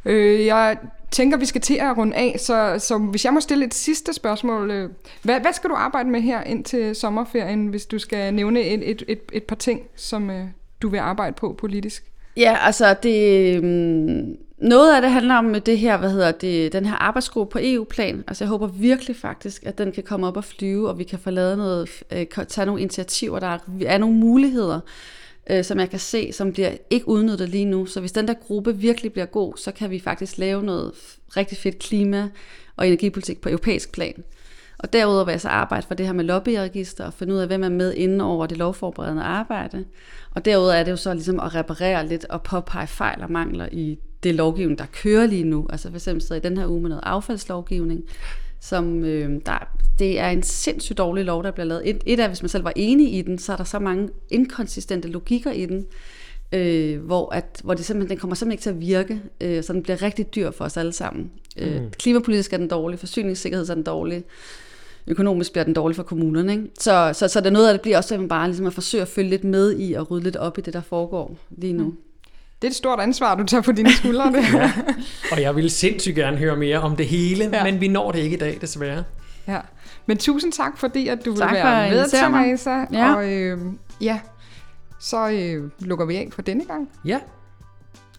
Øh, 0.06 0.46
jeg 0.46 0.78
tænker, 1.12 1.38
vi 1.38 1.46
skal 1.46 1.62
til 1.62 1.76
at 1.76 1.98
runde 1.98 2.15
af, 2.15 2.36
så, 2.39 2.76
så 2.80 2.98
hvis 2.98 3.26
jeg 3.26 3.34
må 3.34 3.39
stille 3.39 3.65
et 3.65 3.74
sidste 3.74 4.13
spørgsmål. 4.13 4.72
Øh, 4.72 4.89
hvad, 5.22 5.39
hvad 5.39 5.54
skal 5.54 5.70
du 5.70 5.76
arbejde 5.76 6.10
med 6.10 6.22
her 6.22 6.44
ind 6.44 6.63
til 6.63 6.96
sommerferien, 6.96 7.67
hvis 7.67 7.86
du 7.86 8.00
skal 8.00 8.34
nævne 8.34 8.62
et, 8.62 8.89
et, 8.89 9.04
et, 9.08 9.22
et 9.34 9.44
par 9.44 9.56
ting, 9.56 9.82
som 9.96 10.30
øh, 10.30 10.46
du 10.82 10.89
vil 10.89 10.98
arbejde 10.98 11.34
på 11.34 11.56
politisk? 11.60 12.04
Ja, 12.38 12.58
altså 12.62 12.96
det... 13.04 13.63
Øh, 13.63 14.24
noget 14.62 14.95
af 14.95 15.02
det 15.02 15.12
handler 15.12 15.36
om 15.36 15.62
det 15.62 15.78
her, 15.78 15.97
hvad 15.97 16.12
hedder 16.12 16.32
det, 16.32 16.74
den 16.74 16.86
her 16.86 16.95
arbejdsgruppe 16.95 17.52
på 17.52 17.60
EU-plan. 17.62 18.24
Altså 18.28 18.43
jeg 18.43 18.50
håber 18.50 18.67
virkelig 18.67 19.15
faktisk, 19.15 19.63
at 19.65 19.78
den 19.78 19.91
kan 19.91 20.04
komme 20.04 20.28
op 20.28 20.38
og 20.38 20.43
flyve, 20.43 20.89
og 20.89 21.00
vi 21.00 21.04
kan 21.04 21.19
få 21.19 21.30
lavet 21.30 21.58
noget, 21.58 21.89
øh, 22.12 22.26
tage 22.47 22.65
nogle 22.65 22.82
initiativer, 22.82 23.39
der 23.39 23.47
er, 23.47 23.58
er 23.86 23.97
nogle 23.97 24.15
muligheder, 24.15 24.80
øh, 25.50 25.63
som 25.63 25.80
jeg 25.80 25.89
kan 25.89 26.00
se, 26.00 26.34
som 26.34 26.54
bliver 26.54 26.71
ikke 26.89 27.08
udnyttet 27.08 27.50
lige 27.50 27.65
nu. 27.65 27.86
Så 27.86 28.00
hvis 28.00 28.12
den 28.12 28.28
der 28.28 28.34
gruppe 28.34 28.78
virkelig 28.78 29.13
bliver 29.13 29.26
god, 29.26 29.54
så 29.58 29.71
kan 29.71 29.89
vi 29.89 30.00
faktisk 30.00 30.38
lave 30.38 30.63
noget 30.63 30.91
rigtig 31.38 31.58
fedt 31.58 31.80
klima- 31.80 32.30
og 32.76 32.88
energipolitik 32.88 33.41
på 33.41 33.50
europæisk 33.50 33.91
plan. 33.91 34.24
Og 34.80 34.93
derudover 34.93 35.26
vil 35.26 35.32
jeg 35.32 35.41
så 35.41 35.50
arbejde 35.50 35.88
for 35.88 35.93
det 35.93 36.06
her 36.06 36.13
med 36.13 36.24
lobbyregister 36.24 37.06
og 37.06 37.13
finde 37.13 37.34
ud 37.34 37.39
af, 37.39 37.47
hvem 37.47 37.63
er 37.63 37.69
med 37.69 37.93
inden 37.93 38.21
over 38.21 38.45
det 38.45 38.58
lovforberedende 38.58 39.24
arbejde. 39.24 39.86
Og 40.36 40.45
derudover 40.45 40.74
er 40.74 40.84
det 40.84 40.91
jo 40.91 40.95
så 40.95 41.13
ligesom 41.13 41.39
at 41.39 41.56
reparere 41.56 42.08
lidt 42.08 42.26
og 42.26 42.43
påpege 42.43 42.88
fejl 42.88 43.21
og 43.21 43.32
mangler 43.32 43.67
i 43.71 44.00
det 44.24 44.36
lovgivning, 44.36 44.80
der 44.80 44.86
kører 44.86 45.28
lige 45.28 45.44
nu. 45.44 45.68
Altså 45.70 45.90
for 45.90 45.96
eksempel 45.96 46.22
sidder 46.22 46.36
i 46.36 46.50
den 46.50 46.58
her 46.58 46.68
uge 46.68 46.82
med 46.82 46.90
noget 46.90 47.04
affaldslovgivning, 47.06 48.04
som 48.60 49.04
øh, 49.04 49.42
der, 49.46 49.68
det 50.00 50.20
er 50.20 50.30
en 50.30 50.44
sindssygt 50.44 50.98
dårlig 50.98 51.26
lov, 51.26 51.44
der 51.44 51.52
bliver 51.52 51.66
lavet. 51.66 51.90
Et, 51.90 52.04
et 52.06 52.20
af, 52.20 52.28
hvis 52.28 52.42
man 52.44 52.50
selv 52.50 52.64
var 52.64 52.74
enig 52.76 53.14
i 53.14 53.22
den, 53.22 53.40
så 53.40 53.54
er 53.54 53.58
der 53.58 53.64
så 53.64 53.80
mange 53.80 54.10
inkonsistente 54.30 55.08
logikker 55.08 55.52
i 55.52 55.66
den, 55.66 55.86
øh, 56.52 57.06
hvor, 57.06 57.34
at, 57.34 57.62
hvor 57.64 57.74
det 57.74 57.86
simpelthen, 57.86 58.10
den 58.10 58.20
kommer 58.20 58.36
simpelthen 58.36 58.52
ikke 58.52 58.64
til 58.64 58.70
at 58.70 58.80
virke, 58.80 59.22
øh, 59.42 59.64
så 59.64 59.74
den 59.74 59.84
bliver 59.84 60.02
rigtig 60.02 60.36
dyr 60.36 60.52
for 60.52 60.66
os 60.66 60.78
alle 60.78 60.94
sammen. 60.94 61.32
Øh, 61.58 61.68
mm. 61.68 61.86
Øh, 61.86 61.92
klimapolitisk 61.92 62.54
er 62.54 62.58
den 62.58 62.68
dårlig, 62.68 63.00
forsyningssikkerhed 63.00 63.70
er 63.70 63.74
den 63.74 63.84
dårlig, 63.84 64.24
økonomisk 65.08 65.52
bliver 65.52 65.66
den 65.66 65.74
dårlig 65.74 65.96
for 65.96 66.04
kommunerne. 66.04 66.52
Ikke? 66.52 66.68
Så, 66.80 67.12
så, 67.14 67.28
så 67.28 67.40
det 67.40 67.48
er 67.48 67.52
noget 67.52 67.68
af 67.68 67.74
det 67.74 67.82
bliver 67.82 67.98
også, 67.98 68.14
at 68.14 68.20
man 68.20 68.30
bare 68.30 68.48
ligesom 68.48 68.66
at 68.66 68.74
forsøge 68.74 69.02
at 69.02 69.08
følge 69.08 69.30
lidt 69.30 69.44
med 69.44 69.80
i 69.80 69.94
og 69.94 70.12
rydde 70.12 70.24
lidt 70.24 70.36
op 70.36 70.58
i 70.58 70.62
det, 70.62 70.74
der 70.74 70.82
foregår 70.82 71.38
lige 71.50 71.74
nu. 71.74 71.84
Mm. 71.84 71.98
Det 72.62 72.67
er 72.67 72.71
et 72.71 72.76
stort 72.76 73.00
ansvar, 73.00 73.36
du 73.36 73.43
tager 73.43 73.62
på 73.62 73.71
dine 73.71 73.91
skuldre. 73.93 74.32
Det. 74.32 74.54
ja. 74.54 74.71
Og 75.32 75.41
jeg 75.41 75.56
vil 75.56 75.71
sindssygt 75.71 76.15
gerne 76.15 76.38
høre 76.38 76.56
mere 76.56 76.80
om 76.80 76.95
det 76.95 77.08
hele, 77.08 77.50
ja. 77.54 77.63
men 77.63 77.82
vi 77.82 77.88
når 77.88 78.12
det 78.12 78.19
ikke 78.19 78.36
i 78.36 78.39
dag, 78.39 78.58
desværre. 78.62 79.04
Ja. 79.47 79.60
Men 80.06 80.17
tusind 80.17 80.52
tak, 80.52 80.78
fordi 80.78 81.08
at 81.08 81.26
du 81.26 81.38
tak 81.38 81.52
vil 81.52 81.56
være 81.56 81.89
med, 81.89 82.10
Theresa. 82.10 82.86
Ja. 82.91 83.15
Og 83.15 83.32
øh, 83.32 83.60
ja, 84.02 84.19
så 85.00 85.30
øh, 85.30 85.71
lukker 85.80 86.06
vi 86.06 86.15
af 86.15 86.30
for 86.32 86.41
denne 86.41 86.65
gang. 86.65 86.89
Ja, 87.06 87.19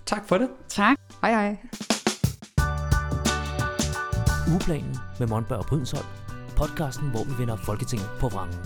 tak 0.06 0.28
for 0.28 0.38
det. 0.38 0.48
Tak. 0.68 0.96
Hej 1.20 1.30
hej. 1.30 1.56
Ugeplanen 4.52 4.96
med 5.18 5.26
Monberg 5.26 5.58
og 5.58 5.66
Brydensholt. 5.66 6.06
Podcasten, 6.56 7.10
hvor 7.10 7.24
vi 7.24 7.32
vender 7.38 7.56
Folketinget 7.56 8.08
på 8.20 8.28
vrangen. 8.28 8.58